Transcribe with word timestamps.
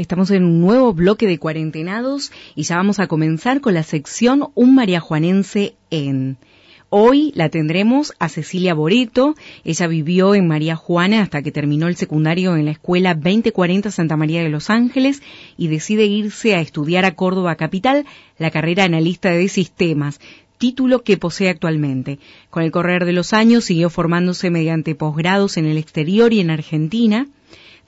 Estamos 0.00 0.30
en 0.30 0.44
un 0.44 0.62
nuevo 0.62 0.94
bloque 0.94 1.26
de 1.26 1.36
cuarentenados 1.36 2.32
y 2.54 2.62
ya 2.62 2.76
vamos 2.76 3.00
a 3.00 3.06
comenzar 3.06 3.60
con 3.60 3.74
la 3.74 3.82
sección 3.82 4.48
Un 4.54 4.74
mariajuanense 4.74 5.74
en. 5.90 6.38
Hoy 6.88 7.32
la 7.34 7.50
tendremos 7.50 8.14
a 8.18 8.30
Cecilia 8.30 8.72
Boreto. 8.72 9.34
Ella 9.62 9.86
vivió 9.88 10.34
en 10.34 10.48
María 10.48 10.74
Juana 10.74 11.20
hasta 11.20 11.42
que 11.42 11.52
terminó 11.52 11.86
el 11.86 11.96
secundario 11.96 12.56
en 12.56 12.64
la 12.64 12.70
escuela 12.70 13.12
2040 13.12 13.90
Santa 13.90 14.16
María 14.16 14.42
de 14.42 14.48
los 14.48 14.70
Ángeles 14.70 15.22
y 15.58 15.68
decide 15.68 16.06
irse 16.06 16.54
a 16.54 16.62
estudiar 16.62 17.04
a 17.04 17.14
Córdoba 17.14 17.56
Capital 17.56 18.06
la 18.38 18.50
carrera 18.50 18.84
analista 18.84 19.28
de 19.28 19.48
sistemas, 19.48 20.18
título 20.56 21.02
que 21.02 21.18
posee 21.18 21.50
actualmente. 21.50 22.18
Con 22.48 22.62
el 22.62 22.70
correr 22.70 23.04
de 23.04 23.12
los 23.12 23.34
años 23.34 23.64
siguió 23.64 23.90
formándose 23.90 24.48
mediante 24.48 24.94
posgrados 24.94 25.58
en 25.58 25.66
el 25.66 25.76
exterior 25.76 26.32
y 26.32 26.40
en 26.40 26.48
Argentina 26.48 27.28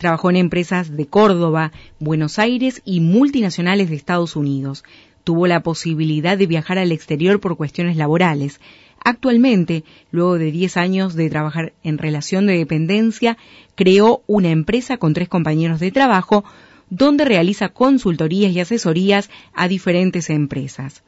Trabajó 0.02 0.30
en 0.30 0.36
empresas 0.36 0.96
de 0.96 1.06
Córdoba, 1.06 1.70
Buenos 2.00 2.40
Aires 2.40 2.82
y 2.84 2.98
multinacionales 2.98 3.88
de 3.88 3.94
Estados 3.94 4.34
Unidos. 4.34 4.82
Tuvo 5.22 5.46
la 5.46 5.62
posibilidad 5.62 6.36
de 6.36 6.48
viajar 6.48 6.76
al 6.76 6.90
exterior 6.90 7.38
por 7.38 7.56
cuestiones 7.56 7.96
laborales. 7.96 8.58
Actualmente, 9.04 9.84
luego 10.10 10.38
de 10.38 10.50
10 10.50 10.76
años 10.76 11.14
de 11.14 11.30
trabajar 11.30 11.72
en 11.84 11.98
relación 11.98 12.48
de 12.48 12.58
dependencia, 12.58 13.38
creó 13.76 14.24
una 14.26 14.50
empresa 14.50 14.96
con 14.96 15.14
tres 15.14 15.28
compañeros 15.28 15.78
de 15.78 15.92
trabajo 15.92 16.42
donde 16.90 17.24
realiza 17.24 17.68
consultorías 17.68 18.50
y 18.50 18.58
asesorías 18.58 19.30
a 19.54 19.68
diferentes 19.68 20.30
empresas. 20.30 21.04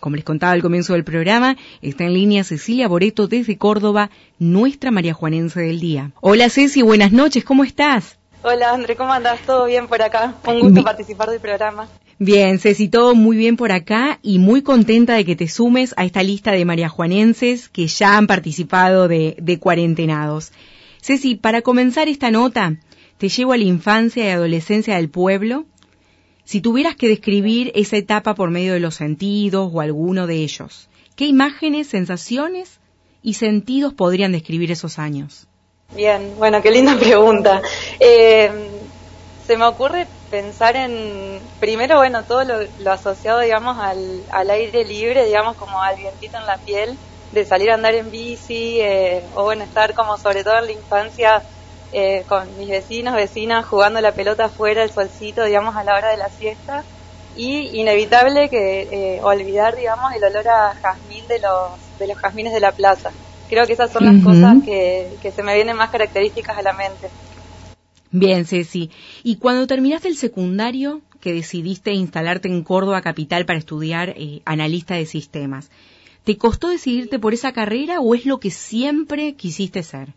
Como 0.00 0.16
les 0.16 0.24
contaba 0.24 0.50
al 0.50 0.62
comienzo 0.62 0.94
del 0.94 1.04
programa, 1.04 1.56
está 1.80 2.06
en 2.06 2.14
línea 2.14 2.42
Cecilia 2.42 2.88
Boreto 2.88 3.28
desde 3.28 3.56
Córdoba, 3.56 4.10
nuestra 4.40 4.90
María 4.90 5.14
Juanense 5.14 5.60
del 5.60 5.78
día. 5.78 6.10
Hola 6.20 6.50
Ceci, 6.50 6.82
buenas 6.82 7.12
noches, 7.12 7.44
¿cómo 7.44 7.62
estás? 7.62 8.18
Hola 8.44 8.72
André, 8.72 8.96
¿cómo 8.96 9.12
andas? 9.12 9.40
¿Todo 9.46 9.66
bien 9.66 9.86
por 9.86 10.02
acá? 10.02 10.34
Un 10.48 10.60
gusto 10.60 10.82
participar 10.82 11.30
del 11.30 11.38
programa. 11.38 11.88
Bien, 12.18 12.58
Ceci, 12.58 12.88
todo 12.88 13.14
muy 13.14 13.36
bien 13.36 13.56
por 13.56 13.70
acá 13.70 14.18
y 14.20 14.40
muy 14.40 14.62
contenta 14.62 15.14
de 15.14 15.24
que 15.24 15.36
te 15.36 15.46
sumes 15.46 15.94
a 15.96 16.04
esta 16.04 16.24
lista 16.24 16.50
de 16.50 16.64
mariajuanenses 16.64 17.68
que 17.68 17.86
ya 17.86 18.16
han 18.16 18.26
participado 18.26 19.06
de, 19.06 19.36
de 19.40 19.58
cuarentenados. 19.60 20.50
Ceci, 21.00 21.36
para 21.36 21.62
comenzar 21.62 22.08
esta 22.08 22.32
nota, 22.32 22.80
te 23.18 23.28
llevo 23.28 23.52
a 23.52 23.56
la 23.56 23.64
infancia 23.64 24.24
y 24.24 24.30
adolescencia 24.30 24.96
del 24.96 25.08
pueblo. 25.08 25.66
Si 26.42 26.60
tuvieras 26.60 26.96
que 26.96 27.06
describir 27.06 27.70
esa 27.76 27.96
etapa 27.96 28.34
por 28.34 28.50
medio 28.50 28.72
de 28.72 28.80
los 28.80 28.96
sentidos 28.96 29.70
o 29.72 29.80
alguno 29.80 30.26
de 30.26 30.42
ellos, 30.42 30.88
¿qué 31.14 31.26
imágenes, 31.26 31.86
sensaciones 31.86 32.80
y 33.22 33.34
sentidos 33.34 33.94
podrían 33.94 34.32
describir 34.32 34.72
esos 34.72 34.98
años? 34.98 35.46
Bien, 35.94 36.34
bueno, 36.38 36.62
qué 36.62 36.70
linda 36.70 36.96
pregunta. 36.98 37.60
Eh, 38.00 38.50
se 39.46 39.56
me 39.56 39.66
ocurre 39.66 40.06
pensar 40.30 40.74
en, 40.76 41.40
primero, 41.60 41.96
bueno, 41.96 42.24
todo 42.24 42.44
lo, 42.44 42.90
asociado, 42.90 43.40
digamos, 43.40 43.76
al, 43.78 44.22
al, 44.30 44.50
aire 44.50 44.84
libre, 44.84 45.26
digamos, 45.26 45.56
como 45.56 45.82
al 45.82 45.96
vientito 45.96 46.38
en 46.38 46.46
la 46.46 46.56
piel, 46.56 46.96
de 47.32 47.44
salir 47.44 47.70
a 47.70 47.74
andar 47.74 47.94
en 47.94 48.10
bici, 48.10 48.80
eh, 48.80 49.22
o 49.34 49.44
bueno, 49.44 49.64
estar 49.64 49.94
como 49.94 50.16
sobre 50.16 50.44
todo 50.44 50.58
en 50.58 50.66
la 50.66 50.72
infancia 50.72 51.42
eh, 51.92 52.24
con 52.26 52.56
mis 52.56 52.68
vecinos, 52.68 53.14
vecinas, 53.14 53.66
jugando 53.66 54.00
la 54.00 54.12
pelota 54.12 54.46
afuera, 54.46 54.82
el 54.82 54.90
solcito, 54.90 55.44
digamos, 55.44 55.76
a 55.76 55.84
la 55.84 55.96
hora 55.96 56.10
de 56.10 56.16
la 56.16 56.30
siesta. 56.30 56.84
Y 57.34 57.80
inevitable 57.80 58.48
que 58.50 59.20
olvidar, 59.22 59.76
digamos, 59.76 60.12
el 60.14 60.22
olor 60.24 60.48
a 60.48 60.74
jazmín 60.74 61.26
de 61.28 61.38
los, 61.40 61.98
de 61.98 62.06
los 62.06 62.18
jazmines 62.18 62.52
de 62.52 62.60
la 62.60 62.72
plaza. 62.72 63.10
Creo 63.48 63.66
que 63.66 63.74
esas 63.74 63.92
son 63.92 64.04
las 64.04 64.24
cosas 64.24 64.56
que, 64.64 65.30
se 65.30 65.42
me 65.42 65.54
vienen 65.54 65.76
más 65.76 65.90
características 65.90 66.56
a 66.56 66.62
la 66.62 66.72
mente. 66.72 67.08
Bien, 68.10 68.44
Ceci. 68.44 68.90
¿Y 69.22 69.36
cuando 69.36 69.66
terminaste 69.66 70.08
el 70.08 70.16
secundario, 70.16 71.00
que 71.20 71.32
decidiste 71.32 71.92
instalarte 71.92 72.48
en 72.48 72.62
Córdoba 72.62 73.00
Capital 73.00 73.46
para 73.46 73.58
estudiar 73.58 74.10
eh, 74.10 74.42
analista 74.44 74.94
de 74.94 75.06
sistemas, 75.06 75.70
¿te 76.24 76.36
costó 76.36 76.68
decidirte 76.68 77.18
por 77.18 77.32
esa 77.32 77.52
carrera 77.52 78.00
o 78.00 78.14
es 78.14 78.26
lo 78.26 78.38
que 78.38 78.50
siempre 78.50 79.34
quisiste 79.34 79.82
ser? 79.82 80.08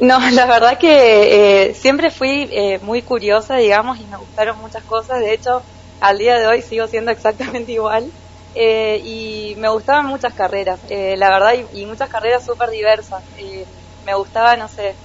No, 0.00 0.18
la 0.30 0.46
verdad 0.46 0.78
que 0.78 1.68
eh, 1.68 1.74
siempre 1.74 2.10
fui 2.10 2.48
eh, 2.52 2.78
muy 2.82 3.02
curiosa, 3.02 3.56
digamos, 3.56 3.98
y 3.98 4.06
me 4.06 4.16
gustaron 4.16 4.58
muchas 4.60 4.84
cosas. 4.84 5.20
De 5.20 5.34
hecho, 5.34 5.62
al 6.00 6.18
día 6.18 6.38
de 6.38 6.46
hoy 6.46 6.62
sigo 6.62 6.86
siendo 6.86 7.10
exactamente 7.12 7.72
igual. 7.72 8.10
Eh, 8.54 9.00
y 9.04 9.54
me 9.56 9.68
gustaban 9.68 10.06
muchas 10.06 10.34
carreras, 10.34 10.80
eh, 10.88 11.16
la 11.16 11.30
verdad, 11.30 11.54
y, 11.72 11.86
muchas 11.86 12.08
carreras 12.08 12.44
súper 12.44 12.70
diversas. 12.70 13.22
Eh, 13.36 13.66
me 14.02 14.14
gustaba, 14.14 14.56
no 14.56 14.68
sé, 14.68 14.96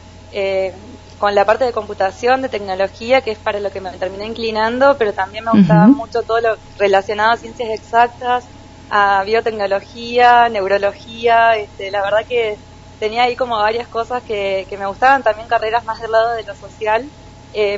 con 1.19 1.35
la 1.35 1.45
parte 1.45 1.65
de 1.65 1.73
computación, 1.73 2.41
de 2.41 2.49
tecnología, 2.49 3.21
que 3.21 3.31
es 3.31 3.39
para 3.39 3.59
lo 3.59 3.69
que 3.69 3.81
me 3.81 3.97
terminé 3.99 4.25
inclinando, 4.25 4.95
pero 4.97 5.13
también 5.13 5.43
me 5.45 5.51
gustaba 5.51 5.85
mucho 5.87 6.23
todo 6.25 6.41
lo 6.41 6.57
relacionado 6.79 7.31
a 7.31 7.37
ciencias 7.37 7.69
exactas, 7.69 8.43
a 8.89 9.23
biotecnología, 9.23 10.49
neurología, 10.49 11.55
este, 11.55 11.91
la 11.91 12.01
verdad 12.01 12.25
que 12.27 12.55
tenía 12.97 13.23
ahí 13.23 13.35
como 13.35 13.57
varias 13.57 13.87
cosas 13.87 14.23
que, 14.23 14.65
que 14.67 14.77
me 14.77 14.87
gustaban, 14.87 15.21
también 15.21 15.47
carreras 15.47 15.85
más 15.85 15.99
del 15.99 16.11
lado 16.11 16.33
de 16.33 16.43
lo 16.43 16.55
social, 16.55 17.11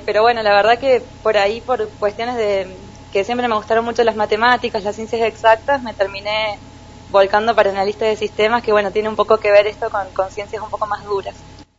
pero 0.05 0.21
bueno, 0.21 0.41
la 0.41 0.53
verdad 0.53 0.79
que 0.79 1.01
por 1.21 1.37
ahí, 1.37 1.59
por 1.61 1.97
cuestiones 1.97 2.37
de, 2.37 2.94
que 3.15 3.23
siempre 3.23 3.47
me 3.47 3.55
gustaron 3.55 3.85
mucho 3.85 4.03
las 4.03 4.17
matemáticas, 4.17 4.83
las 4.83 4.93
ciencias 4.93 5.21
exactas, 5.21 5.81
me 5.81 5.93
terminé 5.93 6.59
volcando 7.13 7.55
para 7.55 7.69
analista 7.69 8.03
de 8.03 8.17
sistemas, 8.17 8.61
que 8.61 8.73
bueno, 8.73 8.91
tiene 8.91 9.07
un 9.07 9.15
poco 9.15 9.37
que 9.37 9.51
ver 9.51 9.67
esto 9.67 9.87
con, 9.89 10.29
ciencias 10.31 10.61
un 10.61 10.69
poco 10.69 10.85
más 10.85 11.05
duras. 11.05 11.33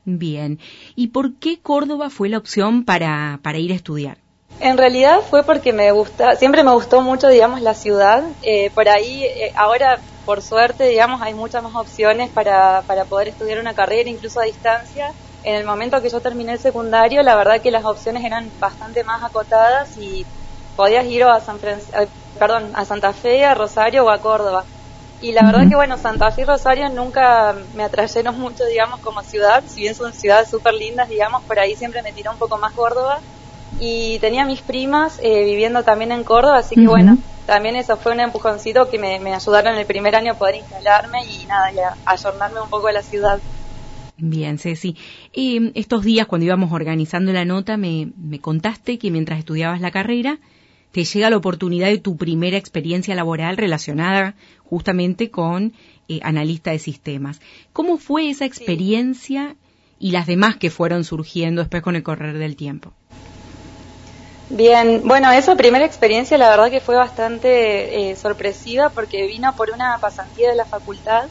Bien. 0.07 0.59
¿Y 0.95 1.09
por 1.09 1.35
qué 1.35 1.61
Córdoba 1.61 2.09
fue 2.09 2.31
la 2.31 2.39
opción 2.39 2.87
para, 2.87 3.39
para 3.43 3.59
ir 3.59 3.73
a 3.73 3.75
estudiar? 3.75 4.17
En 4.61 4.79
realidad 4.79 5.21
fue 5.29 5.43
porque 5.43 5.75
me 5.75 5.93
gusta, 5.93 6.37
siempre 6.37 6.65
me 6.65 6.73
gustó 6.73 7.03
mucho, 7.03 7.29
digamos, 7.29 7.61
la 7.61 7.75
ciudad. 7.75 8.25
Eh, 8.43 8.71
por 8.71 8.89
ahí, 8.89 9.25
eh, 9.25 9.53
ahora, 9.57 10.01
por 10.25 10.41
suerte, 10.41 10.85
digamos, 10.85 11.21
hay 11.21 11.35
muchas 11.35 11.63
más 11.63 11.75
opciones 11.75 12.31
para, 12.31 12.81
para 12.87 13.05
poder 13.05 13.29
estudiar 13.29 13.59
una 13.59 13.75
carrera, 13.75 14.09
incluso 14.09 14.41
a 14.41 14.45
distancia. 14.45 15.13
En 15.45 15.55
el 15.57 15.67
momento 15.67 16.01
que 16.01 16.09
yo 16.09 16.21
terminé 16.21 16.53
el 16.53 16.59
secundario, 16.61 17.23
la 17.23 17.37
verdad 17.37 17.61
que 17.61 17.71
las 17.71 17.85
opciones 17.85 18.25
eran 18.25 18.51
bastante 18.59 19.05
más 19.05 19.23
acotadas 19.23 19.99
y 19.99 20.25
podías 20.77 21.07
ir 21.07 21.25
a 21.25 21.41
San 21.41 21.57
eh, 21.65 22.07
perdón, 22.39 22.71
a 22.75 22.85
Santa 22.85 23.13
Fe, 23.13 23.45
a 23.45 23.55
Rosario 23.55 24.05
o 24.05 24.11
a 24.11 24.19
Córdoba. 24.19 24.65
Y 25.23 25.33
la 25.33 25.45
verdad 25.45 25.67
que 25.69 25.75
bueno, 25.75 25.97
Santa 25.97 26.31
Fe 26.31 26.43
y 26.43 26.45
Rosario 26.45 26.89
nunca 26.91 27.55
me 27.75 27.85
atrayeron 27.85 28.39
mucho, 28.41 28.65
digamos, 28.67 29.01
como 29.01 29.23
ciudad, 29.23 29.65
si 29.67 29.81
bien 29.81 29.95
son 29.95 30.13
ciudades 30.13 30.49
súper 30.49 30.75
lindas, 30.75 31.09
digamos, 31.09 31.43
por 31.45 31.59
ahí 31.59 31.75
siempre 31.75 32.03
me 32.03 32.13
tiró 32.13 32.33
un 32.33 32.39
poco 32.39 32.59
más 32.59 32.73
Córdoba. 32.73 33.21
Y 33.79 34.19
tenía 34.21 34.45
mis 34.45 34.63
primas 34.63 35.19
eh, 35.23 35.45
viviendo 35.45 35.83
también 35.83 36.13
en 36.13 36.25
Córdoba, 36.25 36.59
así 36.59 36.77
que 36.77 36.87
bueno, 36.87 37.19
también 37.47 37.77
eso 37.77 37.97
fue 37.97 38.13
un 38.13 38.21
empujoncito 38.21 38.89
que 38.89 38.99
me, 38.99 39.35
ayudaron 39.35 39.75
en 39.75 39.81
el 39.81 39.87
primer 39.87 40.17
año 40.17 40.33
a 40.33 40.35
poder 40.35 40.57
instalarme 40.57 41.19
y 41.25 41.47
nada, 41.47 41.73
y 41.73 41.79
a 41.79 41.97
ayornarme 42.07 42.61
un 42.61 42.71
poco 42.71 42.89
a 42.89 42.93
la 42.93 43.03
ciudad. 43.03 43.39
Bien, 44.19 44.59
Ceci. 44.59 44.97
Y 45.35 45.79
estos 45.79 46.05
días, 46.05 46.27
cuando 46.27 46.47
íbamos 46.47 46.73
organizando 46.73 47.33
la 47.33 47.45
nota, 47.45 47.77
me, 47.77 48.13
me 48.17 48.41
contaste 48.41 48.99
que 48.99 49.11
mientras 49.11 49.39
estudiabas 49.39 49.83
la 49.83 49.91
carrera, 49.91 50.39
te 50.93 51.05
llega 51.05 51.31
la 51.31 51.37
oportunidad 51.37 51.89
de 51.89 51.99
tu 51.99 52.17
primera 52.17 52.57
experiencia 52.57 53.15
laboral 53.15 53.57
relacionada 53.57 54.35
justamente 54.65 55.31
con 55.31 55.75
eh, 56.09 56.21
analista 56.23 56.71
de 56.71 56.79
sistemas. 56.79 57.41
¿Cómo 57.73 57.99
fue 57.99 58.31
esa 58.31 58.45
experiencia 58.45 59.57
y 59.99 60.11
las 60.11 60.27
demás 60.27 60.57
que 60.57 60.71
fueron 60.71 61.05
surgiendo 61.05 61.63
después 61.63 61.83
con 61.83 61.97
el 61.97 62.03
correr 62.03 62.39
del 62.39 62.57
tiempo? 62.57 62.93
Bien, 64.49 65.03
bueno, 65.05 65.33
esa 65.33 65.57
primera 65.57 65.85
experiencia 65.85 66.39
la 66.39 66.49
verdad 66.49 66.71
que 66.71 66.81
fue 66.81 66.95
bastante 66.95 68.11
eh, 68.11 68.17
sorpresiva 68.17 68.91
porque 68.91 69.27
vino 69.27 69.53
por 69.57 69.71
una 69.71 69.99
pasantía 70.01 70.51
de 70.51 70.57
la 70.57 70.65
facultad, 70.65 71.25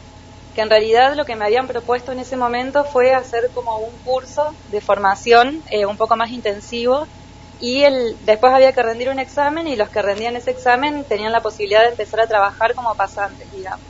que 0.53 0.61
en 0.61 0.69
realidad 0.69 1.15
lo 1.15 1.23
que 1.23 1.35
me 1.35 1.45
habían 1.45 1.67
propuesto 1.67 2.11
en 2.11 2.19
ese 2.19 2.35
momento 2.35 2.83
fue 2.83 3.13
hacer 3.13 3.51
como 3.53 3.77
un 3.77 3.97
curso 4.03 4.53
de 4.69 4.81
formación 4.81 5.63
eh, 5.71 5.85
un 5.85 5.95
poco 5.95 6.17
más 6.17 6.31
intensivo 6.31 7.07
y 7.59 7.83
el, 7.83 8.17
después 8.25 8.53
había 8.53 8.73
que 8.73 8.83
rendir 8.83 9.09
un 9.09 9.19
examen 9.19 9.67
y 9.67 9.75
los 9.75 9.89
que 9.89 10.01
rendían 10.01 10.35
ese 10.35 10.51
examen 10.51 11.05
tenían 11.07 11.31
la 11.31 11.41
posibilidad 11.41 11.81
de 11.81 11.89
empezar 11.89 12.19
a 12.19 12.27
trabajar 12.27 12.73
como 12.75 12.95
pasantes, 12.95 13.49
digamos. 13.51 13.85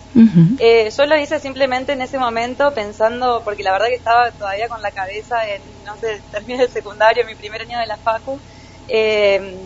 Eh, 0.60 0.90
yo 0.96 1.06
lo 1.06 1.20
hice 1.20 1.40
simplemente 1.40 1.92
en 1.92 2.02
ese 2.02 2.18
momento 2.18 2.74
pensando, 2.74 3.42
porque 3.44 3.64
la 3.64 3.74
verdad 3.74 3.88
que 3.88 3.96
estaba 3.96 4.32
todavía 4.32 4.70
con 4.70 4.82
la 4.82 4.92
cabeza 4.92 5.36
en, 5.50 5.62
no 5.84 5.98
sé, 5.98 6.22
terminé 6.32 6.64
el 6.64 6.70
secundario, 6.70 7.26
mi 7.26 7.36
primer 7.36 7.62
año 7.62 7.80
de 7.80 7.86
la 7.86 7.98
facu, 7.98 8.40
eh, 8.88 9.58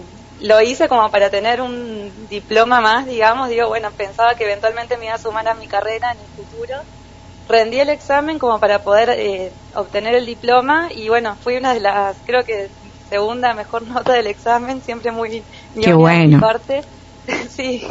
lo 0.42 0.62
hice 0.62 0.88
como 0.88 1.12
para 1.12 1.30
tener 1.30 1.62
un 1.62 2.28
diploma 2.30 2.82
más, 2.82 3.06
digamos, 3.06 3.50
digo, 3.50 3.68
bueno, 3.68 3.92
pensaba 3.92 4.36
que 4.36 4.46
eventualmente 4.46 4.98
me 4.98 5.06
iba 5.06 5.16
a 5.16 5.20
sumar 5.20 5.48
a 5.48 5.54
mi 5.54 5.68
carrera 5.68 6.12
en 6.12 6.20
el 6.20 6.28
futuro. 6.28 6.76
Rendí 7.48 7.80
el 7.80 7.90
examen 7.90 8.40
como 8.40 8.60
para 8.60 8.80
poder 8.80 9.10
eh, 9.10 9.52
obtener 9.74 10.16
el 10.16 10.26
diploma 10.26 10.90
y 10.92 11.10
bueno, 11.10 11.36
fui 11.42 11.58
una 11.58 11.74
de 11.74 11.80
las, 11.80 12.18
creo 12.26 12.44
que 12.46 12.70
segunda 13.10 13.54
mejor 13.54 13.82
nota 13.88 14.14
del 14.14 14.28
examen, 14.28 14.82
siempre 14.82 15.12
muy 15.12 15.46
Qué 15.82 15.94
bueno. 15.94 16.40
parte. 16.40 16.82
sí. 17.50 17.82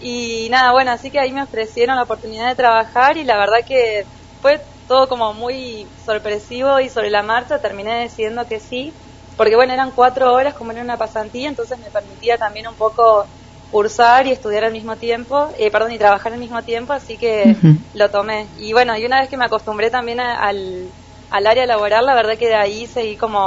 Y 0.00 0.48
nada, 0.50 0.72
bueno, 0.72 0.92
así 0.92 1.10
que 1.10 1.18
ahí 1.18 1.32
me 1.32 1.42
ofrecieron 1.42 1.96
la 1.96 2.04
oportunidad 2.04 2.48
de 2.48 2.54
trabajar 2.56 3.16
y 3.16 3.24
la 3.24 3.36
verdad 3.36 3.58
que 3.66 4.04
fue 4.40 4.60
todo 4.86 5.08
como 5.08 5.32
muy 5.34 5.88
sorpresivo 5.96 6.78
y 6.80 6.88
sobre 6.88 7.10
la 7.10 7.22
marcha 7.22 7.58
terminé 7.60 8.00
decidiendo 8.02 8.44
que 8.48 8.60
sí. 8.60 8.92
porque 9.36 9.56
bueno, 9.56 9.72
eran 9.74 9.92
cuatro 9.94 10.32
horas 10.32 10.54
como 10.54 10.72
en 10.72 10.78
una 10.80 10.96
pasantía, 10.96 11.48
entonces 11.48 11.78
me 11.78 11.90
permitía 11.90 12.36
también 12.38 12.66
un 12.68 12.76
poco 12.76 13.26
cursar 13.68 14.26
y 14.26 14.32
estudiar 14.32 14.64
al 14.64 14.72
mismo 14.72 14.96
tiempo, 14.96 15.48
eh, 15.58 15.70
perdón, 15.70 15.92
y 15.92 15.98
trabajar 15.98 16.32
al 16.32 16.38
mismo 16.38 16.62
tiempo, 16.62 16.92
así 16.92 17.18
que 17.18 17.58
lo 17.92 18.10
tomé. 18.10 18.50
Y 18.56 18.72
bueno, 18.72 18.96
y 18.96 19.04
una 19.04 19.20
vez 19.20 19.28
que 19.28 19.36
me 19.36 19.44
acostumbré 19.46 19.90
también 19.90 20.20
al, 20.20 20.94
al 21.30 21.46
área 21.46 21.66
laboral, 21.66 22.06
la 22.06 22.14
verdad 22.14 22.38
que 22.38 22.48
de 22.48 22.54
ahí 22.54 22.86
seguí 22.86 23.16
como, 23.16 23.40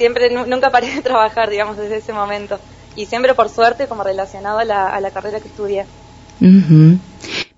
siempre, 0.00 0.30
nunca 0.30 0.70
paré 0.70 0.94
de 0.94 1.02
trabajar, 1.02 1.50
digamos, 1.50 1.76
desde 1.76 1.98
ese 1.98 2.14
momento. 2.14 2.58
Y 2.96 3.04
siempre, 3.04 3.34
por 3.34 3.50
suerte, 3.50 3.86
como 3.86 4.02
relacionado 4.02 4.58
a 4.58 4.64
la, 4.64 4.88
a 4.88 4.98
la 4.98 5.10
carrera 5.10 5.40
que 5.40 5.48
estudié. 5.48 5.84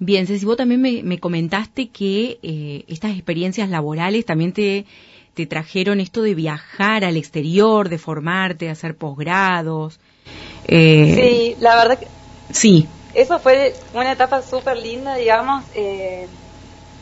Bien, 0.01 0.27
Ceci, 0.27 0.45
vos 0.45 0.57
también 0.57 0.83
me, 0.83 1.19
comentaste 1.21 1.91
que 1.91 2.41
eh, 2.43 2.85
estas 2.89 3.13
experiencias 3.13 3.69
laborales 3.71 4.27
también 4.27 4.53
te, 4.53 4.87
te 5.35 5.47
trajeron 5.47 6.01
esto 6.01 6.21
de 6.23 6.35
viajar 6.35 7.05
al 7.05 7.17
exterior, 7.17 7.89
de 7.89 7.99
formarte, 7.99 8.65
de 8.65 8.73
hacer 8.73 8.97
posgrados. 8.97 10.01
Eh, 10.67 11.15
sí, 11.15 11.57
la 11.61 11.77
verdad 11.77 12.01
que... 12.01 12.09
Sí. 12.51 12.89
Eso 13.15 13.39
fue 13.39 13.73
una 13.95 14.11
etapa 14.11 14.43
súper 14.43 14.79
linda, 14.79 15.15
digamos. 15.15 15.63
Eh, 15.77 16.27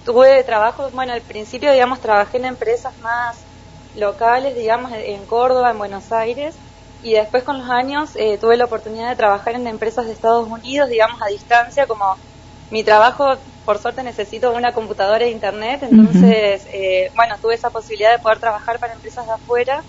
tuve 0.04 0.44
trabajo, 0.44 0.90
bueno, 0.92 1.14
al 1.14 1.22
principio, 1.22 1.72
digamos, 1.72 2.00
trabajé 2.00 2.36
en 2.36 2.44
empresas 2.44 2.92
más 2.98 3.49
locales, 3.94 4.54
digamos, 4.54 4.92
en 4.92 5.26
Córdoba, 5.26 5.70
en 5.70 5.78
Buenos 5.78 6.12
Aires, 6.12 6.56
y 7.02 7.14
después 7.14 7.44
con 7.44 7.58
los 7.58 7.70
años 7.70 8.10
eh, 8.16 8.38
tuve 8.38 8.56
la 8.56 8.66
oportunidad 8.66 9.08
de 9.08 9.16
trabajar 9.16 9.54
en 9.54 9.66
empresas 9.66 10.06
de 10.06 10.12
Estados 10.12 10.48
Unidos, 10.48 10.88
digamos, 10.88 11.20
a 11.22 11.30
distancia, 11.30 11.86
como 11.86 12.04
mi 12.70 12.84
trabajo, 12.84 13.24
por 13.64 13.78
suerte, 13.78 14.02
necesito 14.02 14.52
una 14.52 14.72
computadora 14.72 15.24
e 15.24 15.30
internet, 15.30 15.82
entonces, 15.82 16.66
eh, 16.72 17.10
bueno, 17.16 17.36
tuve 17.40 17.54
esa 17.54 17.70
posibilidad 17.70 18.12
de 18.12 18.18
poder 18.18 18.38
trabajar 18.38 18.78
para 18.78 18.94
empresas 18.94 19.26
de 19.26 19.32
afuera. 19.32 19.82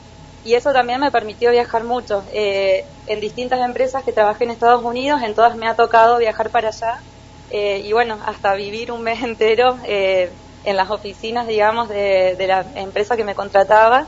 Y 0.44 0.56
eso 0.56 0.72
también 0.74 1.00
me 1.00 1.12
permitió 1.12 1.52
viajar 1.52 1.84
mucho. 1.84 2.24
Eh, 2.34 2.84
en 3.06 3.20
distintas 3.20 3.60
empresas 3.62 4.04
que 4.04 4.12
trabajé 4.14 4.46
en 4.46 4.52
Estados 4.52 4.84
Unidos, 4.84 5.22
en 5.22 5.36
todas 5.36 5.56
me 5.56 5.68
ha 5.68 5.76
tocado 5.76 6.18
viajar 6.18 6.50
para 6.50 6.70
allá. 6.70 7.04
Eh, 7.50 7.82
y 7.84 7.92
bueno, 7.94 8.20
hasta 8.26 8.56
vivir 8.56 8.92
un 8.92 9.04
mes 9.04 9.22
entero 9.24 9.78
eh, 9.86 10.32
en 10.64 10.78
las 10.78 10.90
oficinas, 10.90 11.48
digamos, 11.48 11.90
de, 11.90 12.36
la 12.48 12.66
empresa 12.76 13.18
que 13.18 13.24
me 13.24 13.36
contrataba. 13.36 14.08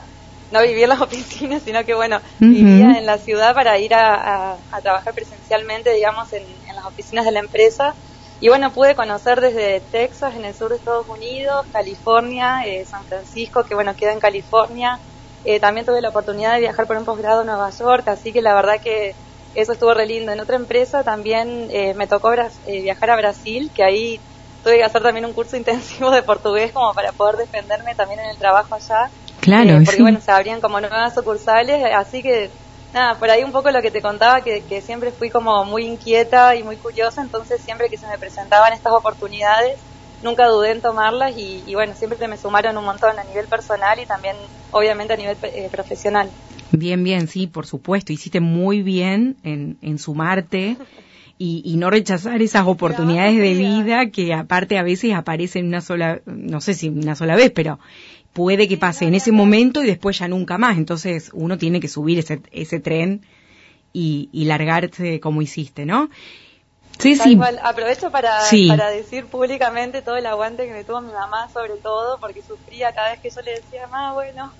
No 0.51 0.61
vivía 0.61 0.83
en 0.83 0.89
las 0.89 1.01
oficinas, 1.07 1.63
sino 1.63 1.83
que 1.83 1.95
bueno, 1.95 2.19
vivía 2.39 2.97
en 2.97 3.05
la 3.05 3.17
ciudad 3.17 3.53
para 3.53 3.77
ir 3.79 3.94
a, 3.94 4.57
trabajar 4.81 5.13
presencialmente, 5.13 5.94
digamos, 5.94 6.31
en, 6.33 6.44
las 6.75 6.85
oficinas 6.85 7.25
de 7.25 7.31
la 7.31 7.39
empresa. 7.39 7.94
Y 8.39 8.50
bueno, 8.50 8.71
pude 8.71 8.95
conocer 8.95 9.39
desde 9.39 9.79
Texas, 9.79 10.35
en 10.35 10.44
el 10.44 10.53
sur 10.53 10.69
de 10.69 10.75
Estados 10.75 11.07
Unidos, 11.07 11.65
California, 11.71 12.61
San 12.85 13.03
Francisco, 13.06 13.63
que 13.63 13.73
bueno, 13.73 13.95
queda 13.95 14.11
en 14.11 14.19
California, 14.19 14.99
eh, 15.45 15.59
también 15.59 15.85
tuve 15.85 16.01
la 16.01 16.09
oportunidad 16.09 16.53
de 16.53 16.61
viajar 16.61 16.88
por 16.88 16.95
un 16.95 17.06
posgrado 17.06 17.41
a 17.41 17.44
Nueva 17.44 17.69
York, 17.69 18.07
así 18.07 18.31
que 18.31 18.41
la 18.41 18.53
verdad 18.53 18.79
que 18.81 19.13
eso 19.56 19.73
estuvo 19.73 19.94
re 19.94 20.06
lindo. 20.06 20.31
En 20.31 20.39
otra 20.39 20.56
empresa 20.56 21.03
también 21.03 21.67
eh, 21.71 21.94
me 21.94 22.07
tocó 22.07 22.33
eh, 22.33 22.49
viajar 22.81 23.11
a 23.11 23.17
Brasil, 23.17 23.69
que 23.75 23.83
ahí 23.83 24.19
tuve 24.63 24.77
que 24.77 24.83
hacer 24.83 25.01
también 25.01 25.25
un 25.25 25.33
curso 25.33 25.57
intensivo 25.57 26.10
de 26.12 26.24
portugués 26.24 26.71
como 26.71 26.94
para 26.94 27.12
poder 27.12 27.36
defenderme 27.36 27.95
también 27.95 28.21
en 28.21 28.30
el 28.31 28.38
trabajo 28.38 28.75
allá. 28.75 29.12
Claro, 29.42 29.80
Porque 29.86 30.01
bueno, 30.01 30.21
se 30.21 30.31
abrían 30.31 30.62
como 30.62 30.80
nuevas 30.80 31.13
sucursales, 31.13 31.83
así 31.94 32.21
que 32.21 32.50
nada, 32.94 33.19
por 33.19 33.30
ahí 33.30 33.44
un 33.44 33.51
poco 33.51 33.71
lo 33.71 33.81
que 33.81 33.92
te 33.92 34.01
contaba, 34.01 34.42
que, 34.42 34.65
que 34.65 34.80
siempre 34.81 35.12
fui 35.12 35.30
como 35.30 35.65
muy 35.65 35.86
inquieta 35.86 36.56
y 36.56 36.63
muy 36.63 36.77
curiosa, 36.77 37.21
entonces 37.21 37.62
siempre 37.62 37.89
que 37.89 37.98
se 37.98 38.07
me 38.07 38.18
presentaban 38.18 38.71
estas 38.71 38.94
oportunidades, 38.94 39.83
nunca 40.21 40.48
dudé 40.48 40.71
en 40.71 40.81
tomarlas 40.81 41.33
y, 41.36 41.74
bueno, 41.75 41.94
siempre 41.94 42.25
me 42.27 42.38
sumaron 42.38 42.77
un 42.77 42.86
montón 42.86 43.19
a 43.19 43.24
nivel 43.25 43.48
personal 43.48 44.00
y 44.00 44.06
también 44.06 44.36
obviamente 44.71 45.13
a 45.13 45.18
nivel 45.18 45.38
eh, 45.44 45.69
profesional. 45.69 46.31
Bien, 46.71 47.04
bien, 47.04 47.27
sí, 47.27 47.48
por 47.48 47.66
supuesto, 47.66 48.13
hiciste 48.13 48.39
muy 48.39 48.81
bien 48.81 49.36
en, 49.44 49.77
en 49.81 50.00
sumarte. 50.00 50.77
Y, 51.38 51.75
no 51.75 51.89
rechazar 51.89 52.41
esas 52.41 52.65
oportunidades 52.68 53.38
de 53.38 53.53
vida 53.53 54.09
que 54.12 54.33
aparte 54.33 54.77
a 54.77 54.83
veces 54.83 55.13
aparecen 55.13 55.68
una 55.68 55.81
sola, 55.81 56.21
no 56.25 56.62
sé 56.62 56.74
si 56.74 56.88
una 56.88 57.15
sola 57.15 57.35
vez, 57.35 57.51
pero 57.51 57.80
puede 58.31 58.69
que 58.69 58.77
pase 58.77 59.06
en 59.06 59.15
ese 59.15 59.33
momento 59.33 59.83
y 59.83 59.88
después 59.88 60.19
ya 60.19 60.30
nunca 60.30 60.57
más. 60.57 60.77
Entonces 60.77 61.31
uno 61.33 61.57
tiene 61.57 61.81
que 61.81 61.89
subir 61.89 62.19
ese, 62.19 62.39
ese 62.51 62.80
tren 62.80 63.25
y, 63.91 64.30
y 64.31 64.45
largarse 64.45 65.19
como 65.19 65.41
hiciste, 65.41 65.85
¿no? 65.85 66.09
Sí, 67.00 67.15
sí. 67.15 67.38
Aprovecho 67.63 68.12
para, 68.12 68.39
para 68.68 68.89
decir 68.89 69.25
públicamente 69.25 70.01
todo 70.01 70.15
el 70.15 70.25
aguante 70.25 70.65
que 70.65 70.74
me 70.74 70.83
tuvo 70.83 71.01
mi 71.01 71.12
mamá, 71.12 71.50
sobre 71.51 71.74
todo, 71.74 72.19
porque 72.19 72.41
sufría 72.41 72.94
cada 72.94 73.12
vez 73.12 73.19
que 73.19 73.30
yo 73.30 73.41
le 73.41 73.51
decía, 73.56 73.88
mamá, 73.88 74.13
bueno. 74.13 74.51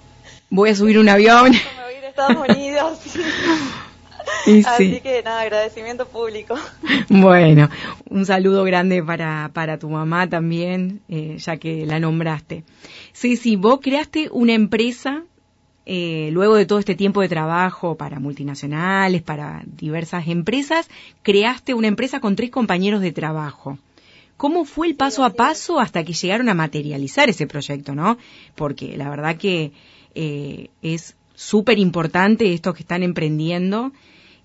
Voy 0.50 0.70
a 0.70 0.76
subir 0.76 1.00
un 1.00 1.10
avión. 1.10 1.52
Me 1.52 1.84
voy 1.84 1.94
a 1.94 1.98
ir 1.98 2.06
a 2.06 2.10
Estados 2.10 2.50
Unidos. 2.50 3.00
Así 4.66 5.00
que 5.02 5.22
nada, 5.24 5.42
agradecimiento 5.42 6.08
público. 6.08 6.56
Bueno, 7.10 7.70
un 8.10 8.26
saludo 8.26 8.64
grande 8.64 9.04
para, 9.04 9.52
para 9.54 9.78
tu 9.78 9.90
mamá 9.90 10.28
también, 10.28 11.02
eh, 11.10 11.38
ya 11.38 11.58
que 11.58 11.86
la 11.86 12.00
nombraste. 12.00 12.64
Sí, 13.12 13.38
sí, 13.38 13.56
vos 13.56 13.80
creaste 13.82 14.30
una 14.32 14.54
empresa 14.54 15.24
eh, 15.86 16.30
luego 16.32 16.56
de 16.56 16.66
todo 16.66 16.80
este 16.80 16.96
tiempo 16.96 17.22
de 17.22 17.30
trabajo 17.30 17.96
para 17.96 18.20
multinacionales, 18.20 19.22
para 19.22 19.64
diversas 19.66 20.28
empresas, 20.28 20.90
creaste 21.24 21.74
una 21.74 21.88
empresa 21.88 22.20
con 22.22 22.36
tres 22.36 22.52
compañeros 22.52 23.02
de 23.02 23.12
trabajo. 23.12 23.78
¿Cómo 24.38 24.66
fue 24.66 24.88
el 24.88 24.96
paso 24.96 25.24
a 25.26 25.32
paso 25.32 25.80
hasta 25.80 26.04
que 26.04 26.14
llegaron 26.14 26.50
a 26.50 26.54
materializar 26.54 27.30
ese 27.30 27.48
proyecto, 27.48 27.96
no? 27.96 28.18
Porque 28.56 28.98
la 28.98 29.10
verdad 29.10 29.38
que 29.38 29.72
eh, 30.16 30.70
es 30.82 31.16
súper 31.36 31.80
importante 31.80 32.54
estos 32.54 32.76
que 32.76 32.84
están 32.84 33.04
emprendiendo, 33.04 33.92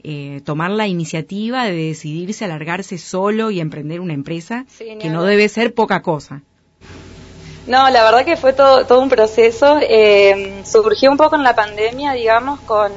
eh, 0.03 0.41
tomar 0.45 0.71
la 0.71 0.87
iniciativa 0.87 1.65
de 1.65 1.73
decidirse 1.73 2.45
a 2.45 2.49
largarse 2.49 2.99
solo 2.99 3.51
y 3.51 3.61
emprender 3.61 4.01
una 4.01 4.15
empresa, 4.15 4.67
que 4.79 5.11
no 5.11 5.25
debe 5.25 5.49
ser 5.49 5.75
poca 5.75 6.03
cosa. 6.03 6.43
No, 7.69 7.91
la 7.91 8.03
verdad 8.03 8.25
que 8.25 8.39
fue 8.39 8.55
todo, 8.55 8.87
todo 8.87 9.03
un 9.03 9.11
proceso. 9.11 9.79
Eh, 9.83 10.63
surgió 10.65 11.11
un 11.11 11.19
poco 11.19 11.37
en 11.37 11.43
la 11.43 11.55
pandemia, 11.55 12.13
digamos, 12.13 12.61
con... 12.61 12.91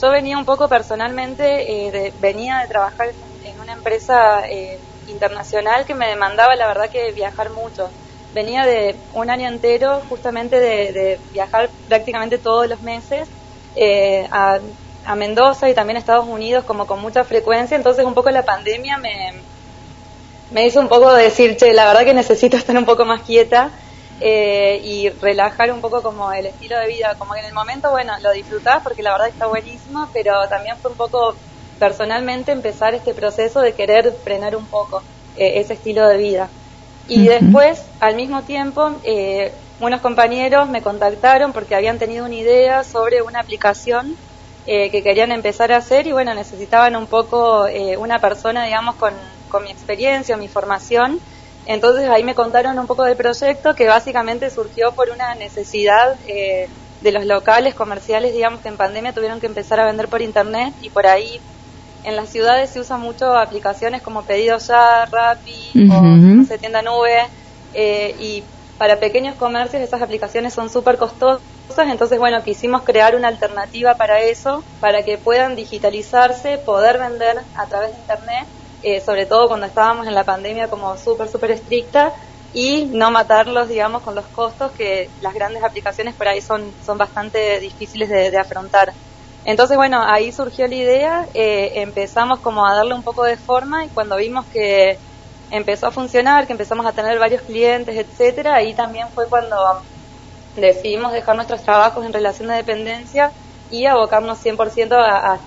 Yo 0.00 0.10
venía 0.10 0.38
un 0.38 0.44
poco 0.44 0.68
personalmente, 0.68 1.88
eh, 1.88 2.12
venía 2.20 2.58
de 2.58 2.68
trabajar 2.68 3.08
en 3.44 3.60
una 3.60 3.72
empresa 3.72 4.48
eh, 4.48 4.78
internacional 5.08 5.84
que 5.86 5.96
me 5.96 6.06
demandaba, 6.06 6.54
la 6.54 6.68
verdad, 6.68 6.88
que 6.88 7.10
viajar 7.10 7.50
mucho. 7.50 7.90
Venía 8.32 8.64
de 8.64 8.94
un 9.12 9.28
año 9.28 9.48
entero 9.48 10.00
justamente 10.08 10.60
de, 10.60 11.18
viajar 11.32 11.68
prácticamente 11.88 12.38
todos 12.38 12.68
los 12.68 12.80
meses 12.82 13.28
a, 14.30 14.60
a 15.04 15.14
Mendoza 15.14 15.68
y 15.68 15.74
también 15.74 15.96
a 15.96 16.00
Estados 16.00 16.26
Unidos 16.26 16.64
como 16.64 16.86
con 16.86 17.00
mucha 17.00 17.24
frecuencia, 17.24 17.76
entonces 17.76 18.04
un 18.04 18.14
poco 18.14 18.30
la 18.30 18.44
pandemia 18.44 18.98
me 18.98 19.34
me 20.50 20.66
hizo 20.66 20.80
un 20.80 20.88
poco 20.88 21.12
decir, 21.12 21.56
che, 21.56 21.72
la 21.72 21.86
verdad 21.86 22.04
que 22.04 22.14
necesito 22.14 22.56
estar 22.56 22.76
un 22.76 22.84
poco 22.84 23.04
más 23.04 23.22
quieta 23.22 23.70
eh, 24.20 24.80
y 24.84 25.08
relajar 25.08 25.72
un 25.72 25.80
poco 25.80 26.02
como 26.02 26.32
el 26.32 26.46
estilo 26.46 26.78
de 26.78 26.88
vida. 26.88 27.14
Como 27.18 27.34
que 27.34 27.40
en 27.40 27.46
el 27.46 27.54
momento, 27.54 27.90
bueno, 27.90 28.12
lo 28.20 28.32
disfrutás 28.32 28.82
porque 28.82 29.02
la 29.02 29.12
verdad 29.12 29.28
está 29.28 29.46
buenísimo, 29.46 30.08
pero 30.12 30.48
también 30.48 30.76
fue 30.78 30.90
un 30.90 30.96
poco 30.96 31.34
personalmente 31.78 32.52
empezar 32.52 32.94
este 32.94 33.14
proceso 33.14 33.60
de 33.60 33.72
querer 33.72 34.12
frenar 34.22 34.54
un 34.54 34.66
poco 34.66 35.02
eh, 35.36 35.60
ese 35.60 35.74
estilo 35.74 36.06
de 36.06 36.18
vida. 36.18 36.48
Y 37.08 37.26
después, 37.26 37.82
al 37.98 38.14
mismo 38.14 38.42
tiempo, 38.42 38.92
eh, 39.02 39.52
unos 39.80 40.00
compañeros 40.00 40.68
me 40.68 40.80
contactaron 40.80 41.52
porque 41.52 41.74
habían 41.74 41.98
tenido 41.98 42.24
una 42.24 42.36
idea 42.36 42.84
sobre 42.84 43.22
una 43.22 43.40
aplicación 43.40 44.16
que 44.66 45.02
querían 45.02 45.32
empezar 45.32 45.72
a 45.72 45.78
hacer 45.78 46.06
y 46.06 46.12
bueno, 46.12 46.34
necesitaban 46.34 46.94
un 46.96 47.06
poco 47.06 47.66
una 47.98 48.18
persona, 48.20 48.64
digamos, 48.64 48.94
con 48.96 49.14
con 49.50 49.64
mi 49.64 49.70
experiencia, 49.70 50.36
mi 50.38 50.48
formación. 50.48 51.20
Entonces 51.66 52.08
ahí 52.08 52.24
me 52.24 52.34
contaron 52.34 52.78
un 52.78 52.86
poco 52.86 53.04
del 53.04 53.16
proyecto 53.16 53.74
que 53.74 53.86
básicamente 53.86 54.48
surgió 54.48 54.92
por 54.92 55.10
una 55.10 55.34
necesidad 55.34 56.16
eh, 56.26 56.68
de 57.02 57.12
los 57.12 57.26
locales 57.26 57.74
comerciales, 57.74 58.32
digamos 58.32 58.60
que 58.60 58.68
en 58.68 58.76
pandemia 58.76 59.12
tuvieron 59.12 59.40
que 59.40 59.46
empezar 59.46 59.80
a 59.80 59.86
vender 59.86 60.08
por 60.08 60.22
internet 60.22 60.72
y 60.80 60.88
por 60.88 61.06
ahí 61.06 61.40
en 62.04 62.16
las 62.16 62.30
ciudades 62.30 62.70
se 62.70 62.80
usan 62.80 63.00
mucho 63.00 63.36
aplicaciones 63.36 64.00
como 64.00 64.22
Pedido 64.22 64.56
Ya, 64.56 65.04
Rappi 65.04 65.90
o 65.90 66.02
no 66.02 66.46
tienda 66.58 66.80
nube 66.80 67.26
eh, 67.74 68.14
y 68.18 68.42
para 68.80 68.98
pequeños 68.98 69.36
comercios 69.36 69.82
esas 69.82 70.00
aplicaciones 70.00 70.54
son 70.54 70.70
súper 70.70 70.96
costosas, 70.96 71.42
entonces 71.86 72.18
bueno, 72.18 72.42
quisimos 72.42 72.80
crear 72.82 73.14
una 73.14 73.28
alternativa 73.28 73.94
para 73.96 74.20
eso, 74.20 74.64
para 74.80 75.02
que 75.02 75.18
puedan 75.18 75.54
digitalizarse, 75.54 76.56
poder 76.64 76.98
vender 76.98 77.36
a 77.54 77.68
través 77.68 77.92
de 77.92 77.98
internet 78.00 78.48
eh, 78.82 79.02
sobre 79.02 79.26
todo 79.26 79.48
cuando 79.48 79.66
estábamos 79.66 80.06
en 80.06 80.14
la 80.14 80.24
pandemia 80.24 80.68
como 80.68 80.96
súper, 80.96 81.28
súper 81.28 81.50
estricta 81.50 82.14
y 82.54 82.86
no 82.86 83.10
matarlos, 83.10 83.68
digamos, 83.68 84.00
con 84.00 84.14
los 84.14 84.26
costos 84.28 84.72
que 84.72 85.08
las 85.20 85.34
grandes 85.34 85.62
aplicaciones 85.62 86.14
por 86.14 86.28
ahí 86.28 86.40
son, 86.40 86.72
son 86.82 86.96
bastante 86.96 87.60
difíciles 87.60 88.08
de, 88.08 88.34
afrontar. 88.38 88.88
Entonces, 89.44 89.76
bueno, 89.76 90.00
ahí 90.02 90.32
surgió 90.32 90.66
la 90.66 90.74
idea, 90.74 91.26
eh, 91.34 91.82
empezamos 91.82 92.40
como 92.40 92.66
a 92.66 92.74
darle 92.74 92.94
un 92.94 93.02
poco 93.02 93.24
de 93.24 93.36
forma 93.36 93.84
y 93.84 93.90
cuando 93.90 94.16
vimos 94.16 94.46
que 94.50 94.96
empezó 95.50 95.86
a 95.86 95.90
funcionar, 95.90 96.46
que 96.46 96.52
empezamos 96.52 96.86
a 96.86 96.92
tener 96.92 97.18
varios 97.18 97.42
clientes, 97.42 97.96
etcétera, 97.96 98.54
ahí 98.54 98.74
también 98.74 99.08
fue 99.08 99.28
cuando 99.28 99.56
decidimos 100.56 101.12
dejar 101.12 101.36
nuestros 101.36 101.62
trabajos 101.62 102.04
en 102.04 102.12
relación 102.12 102.48
de 102.48 102.56
dependencia 102.56 103.32
y 103.70 103.86
abocarnos 103.86 104.44
100% 104.44 104.92
a, 104.92 105.34
a 105.34 105.40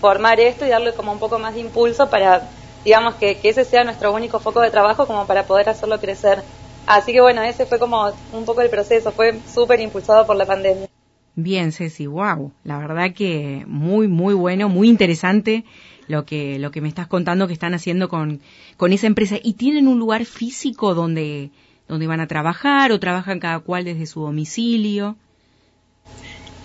formar 0.00 0.40
esto 0.40 0.66
y 0.66 0.68
darle 0.68 0.92
como 0.94 1.12
un 1.12 1.18
poco 1.18 1.38
más 1.38 1.54
de 1.54 1.60
impulso 1.60 2.10
para, 2.10 2.50
digamos, 2.84 3.14
que, 3.14 3.38
que 3.38 3.48
ese 3.48 3.64
sea 3.64 3.84
nuestro 3.84 4.12
único 4.12 4.38
foco 4.38 4.60
de 4.60 4.70
trabajo 4.70 5.06
como 5.06 5.26
para 5.26 5.46
poder 5.46 5.68
hacerlo 5.68 5.98
crecer. 5.98 6.42
Así 6.86 7.12
que 7.12 7.20
bueno, 7.20 7.42
ese 7.42 7.64
fue 7.64 7.78
como 7.78 8.12
un 8.32 8.44
poco 8.44 8.60
el 8.60 8.70
proceso, 8.70 9.10
fue 9.12 9.40
súper 9.46 9.80
impulsado 9.80 10.26
por 10.26 10.36
la 10.36 10.44
pandemia. 10.44 10.88
Bien, 11.36 11.72
Ceci, 11.72 12.06
wow, 12.06 12.52
la 12.62 12.78
verdad 12.78 13.12
que 13.12 13.64
muy, 13.66 14.06
muy 14.06 14.34
bueno, 14.34 14.68
muy 14.68 14.88
interesante 14.88 15.64
lo 16.08 16.24
que, 16.24 16.58
lo 16.58 16.70
que 16.70 16.80
me 16.80 16.88
estás 16.88 17.06
contando 17.06 17.46
que 17.46 17.52
están 17.52 17.74
haciendo 17.74 18.08
con, 18.08 18.40
con 18.76 18.92
esa 18.92 19.06
empresa. 19.06 19.36
¿Y 19.42 19.54
tienen 19.54 19.88
un 19.88 19.98
lugar 19.98 20.24
físico 20.24 20.94
donde, 20.94 21.50
donde 21.88 22.06
van 22.06 22.20
a 22.20 22.26
trabajar 22.26 22.92
o 22.92 23.00
trabajan 23.00 23.40
cada 23.40 23.60
cual 23.60 23.84
desde 23.84 24.06
su 24.06 24.20
domicilio? 24.20 25.16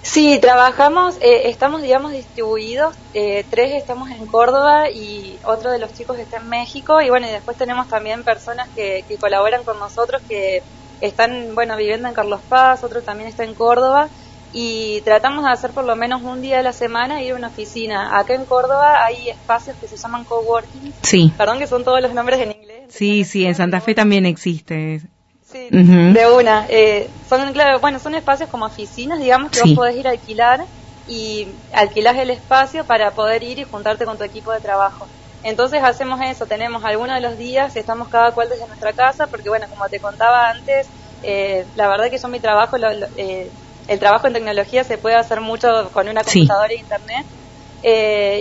Sí, 0.01 0.39
trabajamos, 0.41 1.17
eh, 1.21 1.49
estamos, 1.49 1.81
digamos, 1.81 2.13
distribuidos. 2.13 2.95
Eh, 3.13 3.43
tres 3.49 3.73
estamos 3.73 4.09
en 4.09 4.25
Córdoba 4.27 4.89
y 4.89 5.37
otro 5.43 5.71
de 5.71 5.79
los 5.79 5.93
chicos 5.93 6.17
está 6.17 6.37
en 6.37 6.47
México. 6.49 7.01
Y 7.01 7.09
bueno, 7.09 7.27
y 7.27 7.31
después 7.31 7.57
tenemos 7.57 7.87
también 7.89 8.23
personas 8.23 8.69
que, 8.75 9.03
que 9.07 9.17
colaboran 9.17 9.63
con 9.63 9.77
nosotros 9.77 10.21
que 10.27 10.63
están, 11.01 11.53
bueno, 11.53 11.75
viviendo 11.75 12.07
en 12.07 12.13
Carlos 12.13 12.39
Paz, 12.47 12.83
otro 12.83 13.01
también 13.01 13.29
está 13.29 13.43
en 13.43 13.53
Córdoba. 13.53 14.09
Y 14.51 15.01
tratamos 15.01 15.45
de 15.45 15.51
hacer 15.51 15.71
por 15.71 15.85
lo 15.85 15.95
menos 15.95 16.23
un 16.23 16.41
día 16.41 16.59
a 16.59 16.63
la 16.63 16.73
semana 16.73 17.21
ir 17.21 17.33
a 17.33 17.35
una 17.35 17.49
oficina. 17.49 18.17
Acá 18.19 18.33
en 18.33 18.45
Córdoba 18.45 19.05
hay 19.05 19.29
espacios 19.29 19.77
que 19.77 19.87
se 19.87 19.95
llaman 19.97 20.25
coworking. 20.25 20.93
Sí. 21.03 21.31
Perdón 21.37 21.59
que 21.59 21.67
son 21.67 21.83
todos 21.83 22.01
los 22.01 22.13
nombres 22.13 22.39
en 22.39 22.51
inglés. 22.51 22.85
Sí, 22.89 23.23
sí, 23.23 23.45
en 23.45 23.55
Santa 23.55 23.79
Fe 23.79 23.93
también 23.93 24.25
existe. 24.25 25.01
Sí, 25.43 25.67
de 25.71 26.31
una. 26.31 26.65
Eh, 26.69 27.09
son, 27.27 27.51
claro, 27.53 27.79
bueno, 27.79 27.99
son 27.99 28.13
espacios 28.15 28.49
como 28.49 28.65
oficinas, 28.65 29.19
digamos, 29.19 29.51
que 29.51 29.61
vos 29.61 29.73
podés 29.73 29.95
ir 29.95 30.07
a 30.07 30.11
alquilar 30.11 30.59
y 31.07 31.47
alquilás 31.73 32.17
el 32.17 32.29
espacio 32.29 32.85
para 32.85 33.11
poder 33.11 33.41
ir 33.43 33.57
y 33.57 33.63
juntarte 33.63 34.05
con 34.05 34.17
tu 34.17 34.23
equipo 34.23 34.51
de 34.51 34.59
trabajo. 34.59 35.07
Entonces 35.43 35.81
hacemos 35.83 36.19
eso, 36.21 36.45
tenemos 36.45 36.83
algunos 36.83 37.15
de 37.15 37.21
los 37.21 37.37
días, 37.37 37.75
estamos 37.75 38.09
cada 38.09 38.31
cual 38.31 38.47
desde 38.49 38.67
nuestra 38.67 38.93
casa, 38.93 39.25
porque 39.31 39.49
bueno, 39.49 39.65
como 39.69 39.87
te 39.89 39.99
contaba 39.99 40.49
antes, 40.49 40.87
eh, 41.23 41.65
la 41.75 41.87
verdad 41.87 42.09
que 42.11 42.17
yo 42.17 42.27
mi 42.27 42.39
trabajo, 42.39 42.77
eh, 43.17 43.49
el 43.89 43.99
trabajo 43.99 44.27
en 44.27 44.33
tecnología 44.33 44.83
se 44.83 44.97
puede 44.97 45.15
hacer 45.15 45.41
mucho 45.41 45.89
con 45.91 46.07
una 46.07 46.23
computadora 46.23 46.73
e 46.73 46.77
internet. 46.77 47.25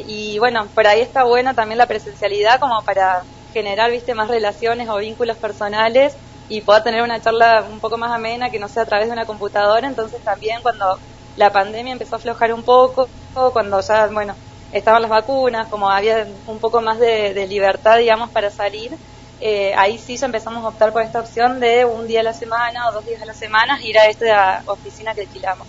y 0.07 0.39
bueno, 0.39 0.67
por 0.75 0.87
ahí 0.87 1.01
está 1.01 1.25
bueno 1.25 1.55
también 1.55 1.79
la 1.79 1.87
presencialidad 1.87 2.61
como 2.61 2.83
para 2.83 3.23
generar, 3.53 3.91
viste, 3.91 4.15
más 4.15 4.29
relaciones 4.29 4.89
o 4.89 4.99
vínculos 4.99 5.37
personales 5.39 6.15
y 6.49 6.61
pueda 6.61 6.83
tener 6.83 7.03
una 7.03 7.21
charla 7.21 7.65
un 7.71 7.81
poco 7.81 7.99
más 7.99 8.13
amena 8.13 8.51
que 8.51 8.59
no 8.59 8.69
sea 8.69 8.85
a 8.85 8.87
través 8.87 9.09
de 9.09 9.13
una 9.13 9.27
computadora. 9.27 9.87
Entonces 9.87 10.23
también 10.23 10.61
cuando 10.63 10.99
la 11.37 11.51
pandemia 11.51 11.93
empezó 11.93 12.17
a 12.17 12.19
aflojar 12.19 12.53
un 12.53 12.63
poco, 12.63 13.09
cuando 13.53 13.81
ya, 13.81 14.07
bueno, 14.09 14.35
estaban 14.73 15.03
las 15.03 15.11
vacunas, 15.11 15.69
como 15.69 15.91
había 15.91 16.27
un 16.47 16.59
poco 16.59 16.81
más 16.83 16.99
de, 16.99 17.47
libertad, 17.47 17.99
digamos, 17.99 18.31
para 18.31 18.51
salir, 18.51 18.93
eh, 19.41 19.73
ahí 19.77 19.99
sí 19.99 20.17
ya 20.17 20.27
empezamos 20.27 20.65
a 20.65 20.69
optar 20.69 20.93
por 20.93 21.03
esta 21.03 21.21
opción 21.21 21.61
de 21.61 21.85
un 21.85 22.07
día 22.07 22.21
a 22.21 22.25
la 22.25 22.33
semana 22.33 22.89
o 22.89 22.93
dos 22.93 23.05
días 23.05 23.23
a 23.23 23.27
la 23.27 23.35
semana 23.35 23.79
ir 23.83 23.99
a 23.99 24.07
esta 24.07 24.63
oficina 24.67 25.15
que 25.15 25.23
alquilamos. 25.23 25.69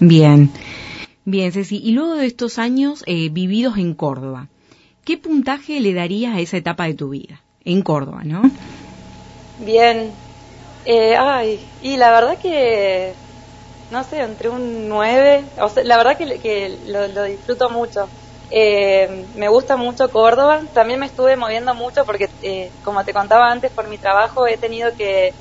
Bien, 0.00 0.52
bien, 1.24 1.52
Ceci. 1.52 1.80
Y 1.82 1.92
luego 1.92 2.16
de 2.16 2.26
estos 2.26 2.58
años 2.58 3.02
eh, 3.06 3.28
vividos 3.30 3.78
en 3.78 3.94
Córdoba, 3.94 4.48
¿qué 5.04 5.16
puntaje 5.16 5.80
le 5.80 5.94
darías 5.94 6.34
a 6.34 6.40
esa 6.40 6.56
etapa 6.56 6.86
de 6.86 6.94
tu 6.94 7.10
vida? 7.10 7.40
En 7.64 7.82
Córdoba, 7.82 8.22
¿no? 8.24 8.42
Bien. 9.58 10.12
Eh, 10.84 11.16
ay, 11.16 11.58
y 11.80 11.96
la 11.96 12.10
verdad 12.12 12.38
que, 12.38 13.14
no 13.90 14.04
sé, 14.04 14.20
entre 14.20 14.48
un 14.48 14.88
9, 14.88 15.44
o 15.58 15.68
sea, 15.68 15.82
la 15.82 15.96
verdad 15.96 16.16
que, 16.16 16.38
que 16.38 16.78
lo, 16.86 17.24
disfruto 17.24 17.70
mucho. 17.70 18.08
Eh, 18.50 19.08
me 19.34 19.48
gusta 19.48 19.76
mucho 19.76 20.08
Córdoba, 20.10 20.60
también 20.72 21.00
me 21.00 21.06
estuve 21.06 21.36
moviendo 21.36 21.74
mucho 21.74 22.04
porque, 22.04 22.26
eh, 22.42 22.70
como 22.84 23.04
te 23.04 23.12
contaba 23.12 23.50
antes, 23.50 23.72
por 23.72 23.88
mi 23.88 23.98
trabajo 23.98 24.46
he 24.46 24.56
tenido 24.56 24.90
que 24.96 25.32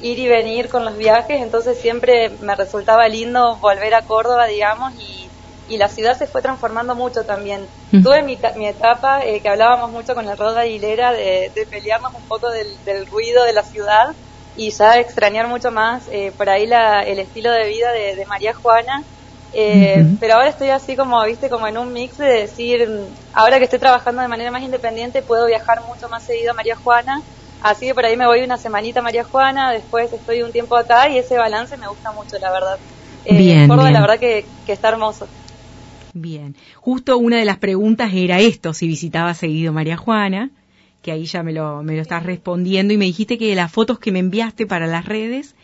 ir 0.00 0.18
y 0.18 0.28
venir 0.28 0.68
con 0.68 0.84
los 0.84 0.96
viajes, 0.96 1.40
entonces 1.42 1.78
siempre 1.80 2.30
me 2.40 2.56
resultaba 2.56 3.06
lindo 3.08 3.58
volver 3.60 3.94
a 3.94 4.02
Córdoba, 4.02 4.46
digamos, 4.46 4.92
y 4.98 5.28
y 5.66 5.78
la 5.78 5.88
ciudad 5.88 6.16
se 6.16 6.26
fue 6.26 6.42
transformando 6.42 6.94
mucho 6.94 7.24
también. 7.26 7.66
Tuve 7.90 8.22
mi, 8.22 8.38
mi 8.56 8.68
etapa 8.68 9.24
eh, 9.24 9.40
que 9.40 9.48
hablábamos 9.48 9.90
mucho 9.90 10.14
con 10.14 10.26
la 10.26 10.34
Roda 10.34 10.62
Aguilera 10.62 11.12
de, 11.12 11.50
de 11.54 11.66
pelearnos 11.70 12.12
un 12.14 12.26
poco 12.26 12.48
del, 12.50 13.06
ruido 13.06 13.44
de 13.44 13.52
la 13.52 13.62
ciudad 13.62 14.04
y 14.56 14.70
ya 14.76 14.98
extrañar 14.98 15.48
mucho 15.48 15.70
más 15.70 16.08
eh, 16.12 16.32
por 16.36 16.50
ahí 16.50 16.66
la, 16.66 17.02
el 17.02 17.18
estilo 17.18 17.50
de 17.52 17.68
vida 17.68 17.92
de, 17.92 18.24
María 18.26 18.52
Juana. 18.52 19.04
Eh, 19.56 20.16
pero 20.18 20.34
ahora 20.34 20.48
estoy 20.48 20.70
así 20.70 20.96
como, 20.96 21.22
viste, 21.24 21.48
como 21.48 21.68
en 21.68 21.78
un 21.78 21.92
mix 21.92 22.16
de 22.16 22.26
decir, 22.26 22.88
ahora 23.32 23.58
que 23.58 23.64
estoy 23.64 23.78
trabajando 23.78 24.20
de 24.20 24.28
manera 24.28 24.50
más 24.50 24.62
independiente, 24.62 25.22
puedo 25.22 25.46
viajar 25.46 25.78
mucho 25.88 26.08
más 26.08 26.24
seguido 26.24 26.52
a 26.52 26.54
María 26.54 26.74
Juana. 26.76 27.22
Así 27.60 27.86
que 27.86 27.94
por 27.94 28.04
ahí 28.04 28.16
me 28.16 28.26
voy 28.26 28.42
una 28.42 28.58
semanita 28.58 29.00
a 29.00 29.02
María 29.02 29.24
Juana, 29.24 29.72
después 29.72 30.12
estoy 30.12 30.42
un 30.42 30.52
tiempo 30.52 30.76
acá 30.76 31.08
y 31.08 31.18
ese 31.18 31.36
balance 31.36 31.76
me 31.78 31.88
gusta 31.88 32.10
mucho, 32.12 32.36
la 32.40 32.50
verdad. 32.50 32.78
bien, 33.24 33.68
Córdoba, 33.68 33.90
la 33.90 34.00
verdad 34.00 34.18
que, 34.18 34.50
que 34.66 34.72
está 34.72 34.88
hermoso. 34.88 35.28
Bien, 36.12 36.54
justo 36.76 37.16
una 37.16 37.38
de 37.38 37.44
las 37.44 37.58
preguntas 37.58 38.12
era 38.12 38.40
esto, 38.40 38.72
si 38.72 38.86
visitaba 38.86 39.34
seguido 39.34 39.72
María 39.72 39.96
Juana, 39.96 40.50
que 41.00 41.12
ahí 41.12 41.24
ya 41.24 41.42
me 41.42 41.52
lo, 41.52 41.82
me 41.82 41.96
lo 41.96 42.02
estás 42.02 42.24
respondiendo 42.24 42.92
y 42.92 42.98
me 42.98 43.04
dijiste 43.04 43.38
que 43.38 43.54
las 43.54 43.72
fotos 43.72 43.98
que 43.98 44.12
me 44.12 44.18
enviaste 44.18 44.66
para 44.66 44.86
las 44.86 45.06
redes 45.06 45.54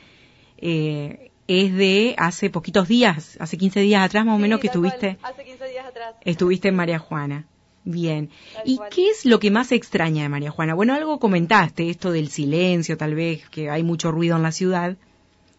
eh, 0.58 1.29
es 1.50 1.74
de 1.74 2.14
hace 2.16 2.48
poquitos 2.48 2.86
días, 2.86 3.36
hace 3.40 3.58
15 3.58 3.80
días 3.80 4.04
atrás 4.04 4.24
más 4.24 4.36
o 4.36 4.38
menos 4.38 4.60
que 4.60 4.68
estuviste, 4.68 5.18
hace 5.20 5.42
15 5.42 5.64
días 5.66 5.84
atrás. 5.84 6.14
estuviste 6.24 6.68
en 6.68 6.76
María 6.76 7.00
Juana. 7.00 7.46
Bien. 7.82 8.30
¿Y 8.64 8.78
qué 8.90 9.08
es 9.08 9.24
lo 9.24 9.40
que 9.40 9.50
más 9.50 9.72
extraña 9.72 10.22
de 10.22 10.28
María 10.28 10.52
Juana? 10.52 10.74
Bueno, 10.74 10.94
algo 10.94 11.18
comentaste, 11.18 11.90
esto 11.90 12.12
del 12.12 12.30
silencio, 12.30 12.96
tal 12.96 13.16
vez, 13.16 13.48
que 13.48 13.68
hay 13.68 13.82
mucho 13.82 14.12
ruido 14.12 14.36
en 14.36 14.44
la 14.44 14.52
ciudad 14.52 14.96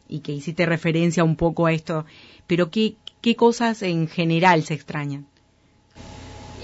y 0.07 0.19
que 0.19 0.31
hiciste 0.31 0.65
referencia 0.65 1.25
un 1.25 1.35
poco 1.35 1.65
a 1.65 1.73
esto, 1.73 2.05
pero 2.47 2.69
¿qué, 2.69 2.95
¿qué 3.19 3.35
cosas 3.35 3.81
en 3.81 4.07
general 4.07 4.63
se 4.63 4.75
extrañan? 4.75 5.25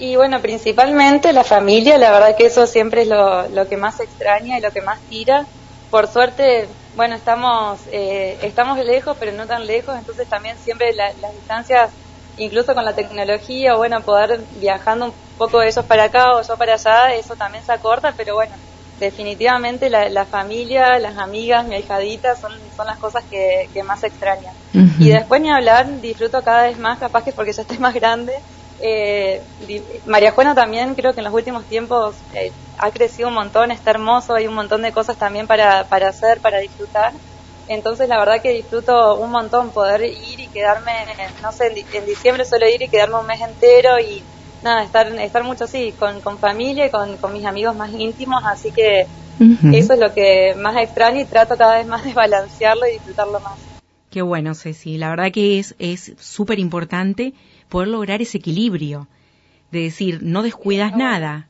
Y 0.00 0.16
bueno, 0.16 0.40
principalmente 0.40 1.34
la 1.34 1.44
familia, 1.44 1.98
la 1.98 2.12
verdad 2.12 2.34
que 2.34 2.46
eso 2.46 2.66
siempre 2.66 3.02
es 3.02 3.08
lo, 3.08 3.46
lo 3.48 3.68
que 3.68 3.76
más 3.76 4.00
extraña 4.00 4.56
y 4.56 4.62
lo 4.62 4.70
que 4.70 4.80
más 4.80 5.00
tira. 5.10 5.44
Por 5.90 6.06
suerte, 6.06 6.66
bueno, 6.98 7.14
estamos, 7.14 7.86
eh, 7.92 8.36
estamos 8.42 8.76
lejos, 8.84 9.16
pero 9.20 9.30
no 9.30 9.46
tan 9.46 9.64
lejos, 9.64 9.94
entonces 9.96 10.28
también 10.28 10.58
siempre 10.58 10.92
las 10.94 11.32
distancias, 11.32 11.94
incluso 12.36 12.74
con 12.74 12.84
la 12.84 12.92
tecnología, 12.92 13.76
o 13.76 13.78
bueno, 13.78 14.02
poder 14.04 14.40
viajando 14.60 15.04
un 15.06 15.14
poco 15.36 15.62
ellos 15.62 15.84
para 15.86 16.04
acá 16.04 16.32
o 16.32 16.42
yo 16.42 16.56
para 16.58 16.74
allá, 16.74 17.14
eso 17.14 17.36
también 17.36 17.62
se 17.62 17.72
acorta, 17.72 18.14
pero 18.16 18.34
bueno, 18.34 18.56
definitivamente 18.98 19.88
la, 19.88 20.26
familia, 20.26 20.98
las 20.98 21.16
amigas, 21.18 21.64
mi 21.68 21.76
ahijadita 21.76 22.34
son, 22.34 22.50
son 22.72 22.86
las 22.88 22.98
cosas 22.98 23.22
que, 23.30 23.82
más 23.84 24.02
extrañan. 24.02 24.54
Y 24.98 25.10
después 25.10 25.40
ni 25.40 25.52
hablar, 25.52 26.00
disfruto 26.00 26.42
cada 26.42 26.64
vez 26.64 26.80
más, 26.80 26.98
capaz 26.98 27.22
que 27.22 27.30
porque 27.32 27.52
ya 27.52 27.62
estoy 27.62 27.78
más 27.78 27.94
grande. 27.94 28.32
Eh, 28.80 29.42
María 30.06 30.32
Juana 30.32 30.54
también 30.54 30.94
creo 30.94 31.12
que 31.12 31.20
en 31.20 31.24
los 31.24 31.34
últimos 31.34 31.64
tiempos 31.64 32.14
eh, 32.34 32.52
ha 32.78 32.90
crecido 32.90 33.28
un 33.28 33.34
montón, 33.34 33.70
está 33.70 33.90
hermoso, 33.90 34.34
hay 34.34 34.46
un 34.46 34.54
montón 34.54 34.82
de 34.82 34.92
cosas 34.92 35.16
también 35.16 35.46
para, 35.46 35.84
para 35.84 36.08
hacer, 36.08 36.40
para 36.40 36.58
disfrutar. 36.58 37.12
Entonces 37.66 38.08
la 38.08 38.18
verdad 38.18 38.40
que 38.40 38.52
disfruto 38.52 39.16
un 39.16 39.30
montón 39.30 39.70
poder 39.70 40.02
ir 40.02 40.40
y 40.40 40.46
quedarme, 40.46 40.92
no 41.42 41.52
sé, 41.52 41.84
en, 41.92 42.06
diciembre 42.06 42.44
suelo 42.44 42.68
ir 42.68 42.80
y 42.80 42.88
quedarme 42.88 43.16
un 43.16 43.26
mes 43.26 43.40
entero 43.40 43.98
y 43.98 44.22
nada, 44.62 44.82
estar, 44.84 45.12
estar 45.12 45.44
mucho 45.44 45.64
así, 45.64 45.92
con, 45.98 46.20
con 46.20 46.38
familia 46.38 46.86
y 46.86 46.90
con, 46.90 47.32
mis 47.32 47.44
amigos 47.44 47.76
más 47.76 47.92
íntimos, 47.92 48.42
así 48.46 48.70
que 48.70 49.06
eso 49.72 49.92
es 49.92 50.00
lo 50.00 50.12
que 50.14 50.54
más 50.56 50.76
extraño 50.78 51.20
y 51.20 51.24
trato 51.24 51.56
cada 51.56 51.76
vez 51.76 51.86
más 51.86 52.04
de 52.04 52.12
balancearlo 52.12 52.86
y 52.88 52.92
disfrutarlo 52.92 53.38
más. 53.40 53.58
Qué 54.10 54.22
bueno, 54.22 54.54
Ceci. 54.54 54.96
La 54.96 55.10
verdad 55.10 55.30
que 55.30 55.58
es 55.58 55.74
es 55.78 56.14
súper 56.18 56.58
importante 56.58 57.34
poder 57.68 57.88
lograr 57.88 58.22
ese 58.22 58.38
equilibrio, 58.38 59.08
de 59.70 59.80
decir, 59.80 60.20
no 60.22 60.42
descuidas 60.42 60.96
nada. 60.96 61.48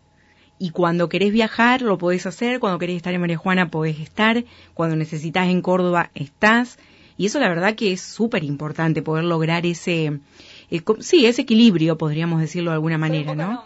Y 0.58 0.70
cuando 0.70 1.08
querés 1.08 1.32
viajar, 1.32 1.82
lo 1.82 1.98
podés 1.98 2.26
hacer, 2.26 2.58
cuando 2.58 2.78
querés 2.78 2.96
estar 2.96 3.14
en 3.14 3.20
María 3.20 3.36
Juana, 3.36 3.70
podés 3.70 4.00
estar, 4.00 4.44
cuando 4.74 4.96
necesitas 4.96 5.48
en 5.48 5.62
Córdoba, 5.62 6.10
estás. 6.14 6.78
Y 7.16 7.26
eso 7.26 7.38
la 7.38 7.48
verdad 7.48 7.74
que 7.74 7.92
es 7.92 8.00
súper 8.00 8.44
importante, 8.44 9.02
poder 9.02 9.24
lograr 9.24 9.66
ese, 9.66 10.20
eh, 10.70 10.82
sí, 11.00 11.26
ese 11.26 11.42
equilibrio, 11.42 11.96
podríamos 11.96 12.40
decirlo 12.40 12.70
de 12.70 12.74
alguna 12.74 12.98
manera, 12.98 13.34
¿no? 13.34 13.64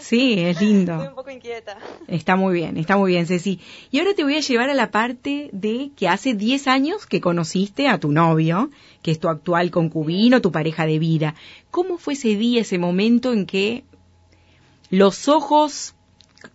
Sí, 0.00 0.34
es 0.38 0.60
lindo. 0.60 0.92
Estoy 0.94 1.08
un 1.08 1.14
poco 1.14 1.30
inquieta. 1.30 1.76
Está 2.08 2.36
muy 2.36 2.54
bien, 2.54 2.76
está 2.76 2.96
muy 2.96 3.12
bien, 3.12 3.26
Ceci. 3.26 3.60
Y 3.90 3.98
ahora 3.98 4.14
te 4.14 4.24
voy 4.24 4.36
a 4.36 4.40
llevar 4.40 4.70
a 4.70 4.74
la 4.74 4.90
parte 4.90 5.50
de 5.52 5.90
que 5.96 6.08
hace 6.08 6.34
10 6.34 6.66
años 6.66 7.06
que 7.06 7.20
conociste 7.20 7.88
a 7.88 7.98
tu 7.98 8.10
novio, 8.10 8.70
que 9.02 9.10
es 9.10 9.20
tu 9.20 9.28
actual 9.28 9.70
concubino, 9.70 10.40
tu 10.40 10.52
pareja 10.52 10.86
de 10.86 10.98
vida. 10.98 11.34
¿Cómo 11.70 11.98
fue 11.98 12.14
ese 12.14 12.36
día, 12.36 12.62
ese 12.62 12.78
momento 12.78 13.32
en 13.32 13.46
que 13.46 13.84
los 14.90 15.28
ojos 15.28 15.94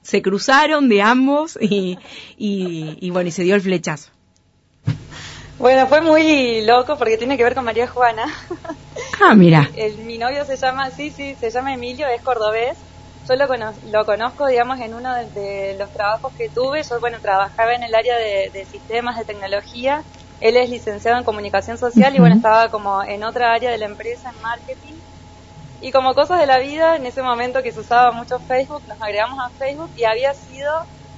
se 0.01 0.21
cruzaron 0.21 0.89
de 0.89 1.01
ambos 1.01 1.57
y, 1.61 1.97
y, 2.37 2.97
y 2.99 3.09
bueno, 3.11 3.29
y 3.29 3.31
se 3.31 3.43
dio 3.43 3.55
el 3.55 3.61
flechazo? 3.61 4.11
Bueno, 5.57 5.87
fue 5.87 6.01
muy 6.01 6.65
loco 6.65 6.97
porque 6.97 7.17
tiene 7.17 7.37
que 7.37 7.43
ver 7.43 7.55
con 7.55 7.63
María 7.63 7.87
Juana. 7.87 8.25
Ah, 9.21 9.33
mira. 9.35 9.69
El, 9.75 9.99
mi 9.99 10.17
novio 10.17 10.43
se 10.45 10.57
llama, 10.57 10.91
sí, 10.91 11.09
sí, 11.09 11.35
se 11.39 11.49
llama 11.49 11.73
Emilio, 11.73 12.07
es 12.07 12.21
cordobés. 12.21 12.77
Yo 13.27 13.35
lo, 13.35 13.47
lo 13.91 14.05
conozco, 14.05 14.47
digamos, 14.47 14.79
en 14.79 14.93
uno 14.93 15.13
de, 15.15 15.75
los 15.79 15.91
trabajos 15.91 16.31
que 16.37 16.49
tuve. 16.49 16.83
Yo, 16.83 16.99
bueno, 16.99 17.17
trabajaba 17.21 17.73
en 17.73 17.83
el 17.83 17.95
área 17.95 18.15
de, 18.17 18.65
sistemas 18.69 19.17
de 19.17 19.25
tecnología. 19.25 20.03
Él 20.41 20.57
es 20.57 20.69
licenciado 20.69 21.17
en 21.17 21.23
comunicación 21.23 21.77
social 21.77 22.15
y, 22.15 22.19
bueno, 22.19 22.35
estaba 22.35 22.69
como 22.69 23.03
en 23.03 23.23
otra 23.23 23.53
área 23.53 23.71
de 23.71 23.77
la 23.77 23.85
empresa, 23.85 24.29
en 24.29 24.41
marketing. 24.41 24.93
Y 25.81 25.91
como 25.91 26.13
cosas 26.13 26.39
de 26.39 26.45
la 26.45 26.59
vida, 26.59 26.95
en 26.95 27.05
ese 27.05 27.21
momento 27.21 27.63
que 27.63 27.71
se 27.71 27.79
usaba 27.79 28.11
mucho 28.11 28.39
Facebook, 28.39 28.83
nos 28.87 29.01
agregamos 29.01 29.39
a 29.39 29.49
Facebook 29.49 29.89
y 29.95 30.03
había 30.03 30.33
sido 30.33 30.71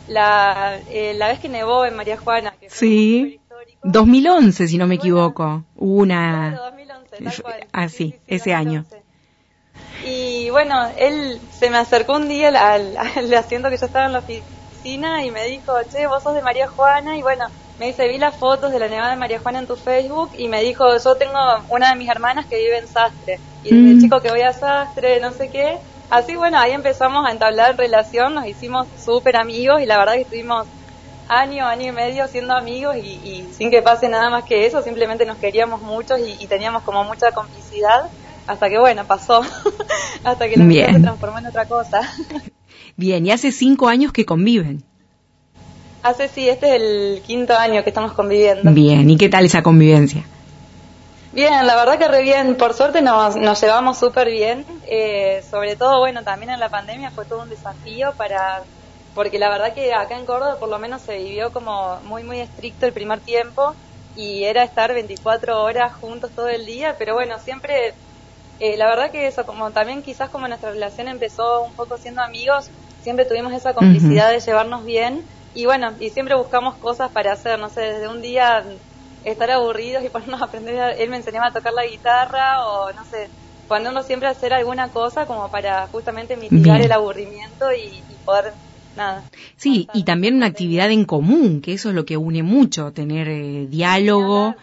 la, 0.08 0.80
eh, 0.90 1.14
la 1.16 1.28
vez 1.28 1.40
que 1.40 1.50
nevó 1.50 1.86
en 1.86 1.96
María 1.96 2.18
Juana. 2.18 2.54
Que 2.60 2.70
sí. 2.70 3.40
2011, 3.84 4.68
si 4.68 4.78
no 4.78 4.88
me 4.88 4.96
equivoco. 4.96 5.64
Hubo 5.76 6.02
una... 6.02 6.50
Claro, 6.50 6.64
2011, 6.66 7.24
tal 7.24 7.44
cual. 7.44 7.68
Ah, 7.72 7.90
sí, 7.90 8.16
ese 8.28 8.54
año. 8.54 8.86
Y 10.48 10.50
bueno, 10.50 10.90
él 10.96 11.42
se 11.52 11.70
me 11.70 11.78
acercó 11.78 12.14
un 12.14 12.30
día 12.30 12.48
al, 12.48 12.96
al, 12.96 13.34
asiento 13.34 13.70
que 13.70 13.76
yo 13.76 13.86
estaba 13.86 14.06
en 14.06 14.14
la 14.14 14.20
oficina 14.20 15.26
y 15.26 15.30
me 15.30 15.44
dijo, 15.44 15.74
che, 15.92 16.08
vos 16.08 16.24
sos 16.24 16.36
de 16.36 16.42
María 16.42 16.70
Juana. 16.70 17.18
Y 17.18 17.22
bueno, 17.22 17.48
me 17.78 17.88
dice, 17.88 18.08
vi 18.08 18.18
las 18.18 18.34
fotos 18.34 18.72
de 18.72 18.80
la 18.80 18.88
nevada 18.88 19.10
de 19.10 19.18
María 19.18 19.40
Juana 19.40 19.60
en 19.60 19.68
tu 19.68 19.76
Facebook 19.76 20.32
y 20.38 20.48
me 20.48 20.64
dijo, 20.64 20.86
yo 20.98 21.16
tengo 21.16 21.38
una 21.68 21.90
de 21.90 21.98
mis 21.98 22.08
hermanas 22.08 22.46
que 22.46 22.60
vive 22.60 22.78
en 22.78 22.88
Sastre. 22.88 23.42
Y 23.66 23.76
desde 23.76 23.96
mm. 23.98 24.02
chico 24.02 24.22
que 24.22 24.30
voy 24.30 24.40
a 24.40 24.54
Sastre, 24.54 25.20
no 25.20 25.34
sé 25.34 25.50
qué. 25.50 25.80
Así 26.10 26.38
bueno, 26.38 26.58
ahí 26.58 26.72
empezamos 26.72 27.28
a 27.28 27.32
entablar 27.32 27.76
relación, 27.76 28.34
nos 28.34 28.48
hicimos 28.48 28.88
súper 29.04 29.36
amigos 29.36 29.82
y 29.82 29.86
la 29.86 29.98
verdad 29.98 30.14
que 30.14 30.22
estuvimos 30.22 30.66
año, 31.28 31.66
año 31.66 31.90
y 31.90 31.92
medio 31.92 32.26
siendo 32.30 32.54
amigos 32.54 32.96
y, 32.96 33.46
sin 33.52 33.70
que 33.70 33.82
pase 33.82 34.08
nada 34.08 34.30
más 34.30 34.46
que 34.46 34.66
eso, 34.66 34.82
simplemente 34.82 35.26
nos 35.26 35.40
queríamos 35.40 35.82
mucho 35.82 36.18
y, 36.18 36.48
teníamos 36.48 36.84
como 36.84 37.04
mucha 37.04 37.34
complicidad 37.34 38.10
hasta 38.48 38.70
que 38.70 38.80
bueno, 38.80 39.06
pasó, 39.06 39.42
hasta 40.24 40.50
que 40.50 40.58
la 40.58 40.66
vida 40.66 40.94
se 40.94 41.00
transformó 41.00 41.40
en 41.40 41.48
otra 41.48 41.66
cosa. 41.66 42.02
Bien, 42.96 43.26
y 43.26 43.32
hace 43.32 43.52
cinco 43.52 43.88
años 43.88 44.12
que 44.12 44.26
conviven. 44.26 44.84
Hace 46.02 46.28
sí, 46.30 46.50
este 46.50 46.76
es 46.76 46.82
el 46.82 47.22
quinto 47.26 47.56
año 47.56 47.84
que 47.84 47.90
estamos 47.90 48.14
conviviendo. 48.14 48.72
Bien, 48.72 49.10
¿y 49.10 49.18
qué 49.18 49.30
tal 49.30 49.46
esa 49.46 49.62
convivencia? 49.62 50.24
Bien, 51.34 51.68
la 51.68 51.76
verdad 51.76 52.00
que 52.00 52.08
re 52.08 52.24
bien, 52.24 52.56
por 52.56 52.74
suerte 52.74 53.02
nos, 53.02 53.36
nos 53.36 53.62
llevamos 53.62 54.00
súper 54.00 54.32
bien, 54.32 54.66
eh, 54.88 55.44
sobre 55.52 55.76
todo, 55.76 56.00
bueno, 56.00 56.24
también 56.24 56.52
en 56.52 56.60
la 56.60 56.70
pandemia 56.70 57.12
fue 57.12 57.26
todo 57.26 57.44
un 57.44 57.50
desafío 57.50 58.14
para 58.18 58.64
porque 59.14 59.40
la 59.40 59.50
verdad 59.50 59.74
que 59.74 59.96
acá 59.96 60.16
en 60.16 60.28
Córdoba 60.28 60.58
por 60.60 60.70
lo 60.70 60.78
menos 60.78 61.02
se 61.02 61.18
vivió 61.18 61.52
como 61.52 62.00
muy, 62.06 62.24
muy 62.24 62.40
estricto 62.40 62.86
el 62.86 62.94
primer 62.94 63.20
tiempo 63.20 63.74
y 64.16 64.44
era 64.44 64.64
estar 64.64 64.94
24 64.94 65.64
horas 65.64 65.92
juntos 65.94 66.30
todo 66.36 66.48
el 66.48 66.68
día, 66.68 66.96
pero 67.00 67.16
bueno, 67.16 67.40
siempre, 67.40 67.96
eh, 68.60 68.78
la 68.78 68.88
verdad 68.88 69.12
que 69.12 69.28
eso, 69.28 69.46
como 69.46 69.72
también 69.74 70.02
quizás 70.04 70.30
como 70.30 70.48
nuestra 70.48 70.72
relación 70.72 71.08
empezó 71.08 71.64
un 71.64 71.76
poco 71.76 71.98
siendo 71.98 72.22
amigos, 72.24 72.72
siempre 73.00 73.26
tuvimos 73.26 73.54
esa 73.54 73.74
complicidad 73.74 74.32
de 74.32 74.40
llevarnos 74.40 74.84
bien 74.84 75.30
y 75.54 75.66
bueno, 75.66 75.96
y 76.00 76.10
siempre 76.12 76.36
buscamos 76.36 76.78
cosas 76.80 77.12
para 77.12 77.34
hacer, 77.34 77.60
no 77.60 77.70
sé, 77.70 77.82
desde 77.82 78.08
un 78.10 78.22
día 78.22 78.64
estar 79.24 79.52
aburridos 79.52 80.04
y 80.04 80.10
ponernos 80.12 80.42
a 80.42 80.46
aprender, 80.46 80.96
él 80.98 81.10
me 81.10 81.18
enseñaba 81.18 81.48
a 81.48 81.54
tocar 81.54 81.74
la 81.74 81.86
guitarra 81.86 82.66
o 82.66 82.92
no 82.94 83.04
sé, 83.06 83.32
uno 83.70 84.02
siempre 84.04 84.30
hacer 84.30 84.54
alguna 84.54 84.92
cosa 84.92 85.26
como 85.26 85.50
para 85.52 85.88
justamente 85.88 86.38
mitigar 86.38 86.82
el 86.82 86.92
aburrimiento 86.92 87.72
y, 87.74 88.06
y 88.08 88.20
poder 88.20 88.56
Sí, 89.56 89.88
y 89.94 90.04
también 90.04 90.36
una 90.36 90.48
actividad 90.48 90.92
en 90.92 91.06
común, 91.06 91.62
que 91.62 91.74
eso 91.74 91.90
es 91.90 91.96
lo 91.96 92.06
que 92.06 92.18
une 92.18 92.44
mucho, 92.44 92.92
tener 92.92 93.28
eh, 93.28 93.68
diálogo, 93.68 94.56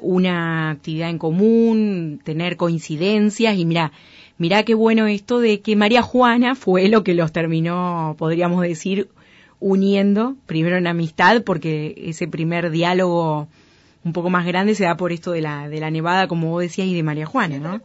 una 0.00 0.70
actividad 0.70 1.10
en 1.10 1.18
común, 1.18 2.20
tener 2.24 2.56
coincidencias. 2.56 3.56
Y 3.56 3.64
mira, 3.64 3.92
mira 4.38 4.62
qué 4.62 4.74
bueno 4.74 5.06
esto 5.06 5.40
de 5.40 5.60
que 5.60 5.76
María 5.76 6.02
Juana 6.02 6.54
fue 6.54 6.88
lo 6.88 7.04
que 7.04 7.14
los 7.14 7.32
terminó, 7.32 8.14
podríamos 8.18 8.62
decir, 8.62 9.08
uniendo, 9.60 10.36
primero 10.46 10.76
en 10.76 10.86
amistad, 10.86 11.42
porque 11.42 11.94
ese 12.06 12.26
primer 12.26 12.70
diálogo 12.70 13.48
un 14.02 14.12
poco 14.12 14.30
más 14.30 14.46
grande 14.46 14.74
se 14.74 14.84
da 14.84 14.96
por 14.96 15.12
esto 15.12 15.32
de 15.32 15.42
la, 15.42 15.68
de 15.68 15.80
la 15.80 15.90
nevada, 15.90 16.26
como 16.26 16.50
vos 16.50 16.62
decías, 16.62 16.88
y 16.88 16.94
de 16.94 17.02
María 17.02 17.26
Juana, 17.26 17.58
¿no? 17.58 17.80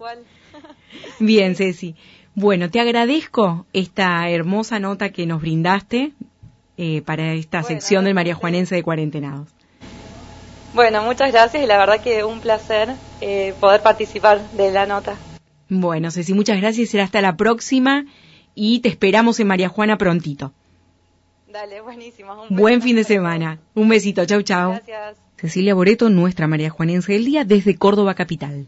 Bien, 1.19 1.56
Ceci. 1.56 1.95
Bueno, 2.36 2.69
te 2.69 2.82
agradezco 2.82 3.65
esta 3.71 4.30
hermosa 4.30 4.78
nota 4.80 5.10
que 5.10 5.26
nos 5.26 5.41
brindaste 5.41 6.12
eh, 6.78 7.02
para 7.02 7.34
esta 7.34 7.63
sección 7.63 8.04
del 8.04 8.13
María 8.13 8.36
Juanense 8.36 8.76
de 8.76 8.84
Cuarentenados. 8.84 9.48
Bueno, 10.74 11.02
muchas 11.04 11.32
gracias 11.32 11.63
y 11.63 11.65
la 11.65 11.78
verdad 11.78 12.02
que 12.02 12.26
un 12.26 12.41
placer 12.41 12.89
eh, 13.21 13.54
poder 13.62 13.82
participar 13.82 14.41
de 14.52 14.71
la 14.71 14.86
nota. 14.86 15.15
Bueno, 15.69 16.12
Ceci, 16.12 16.34
muchas 16.34 16.60
gracias. 16.60 16.89
Será 16.89 17.06
hasta 17.06 17.21
la 17.21 17.38
próxima 17.38 18.06
y 18.54 18.80
te 18.80 18.89
esperamos 18.89 19.39
en 19.39 19.48
María 19.48 19.69
Juana 19.69 19.98
prontito. 19.98 20.52
Dale, 21.48 21.80
buenísimo. 21.80 22.48
Buen 22.50 22.82
fin 22.82 22.98
de 22.98 23.06
semana. 23.06 23.60
Un 23.74 23.88
besito. 23.88 24.26
Chau, 24.26 24.41
chau. 24.41 24.71
Gracias. 24.71 25.17
Cecilia 25.38 25.74
Boreto, 25.74 26.10
nuestra 26.10 26.48
María 26.48 26.69
Juanense 26.69 27.13
del 27.13 27.24
día, 27.24 27.45
desde 27.45 27.78
Córdoba 27.78 28.13
Capital. 28.13 28.67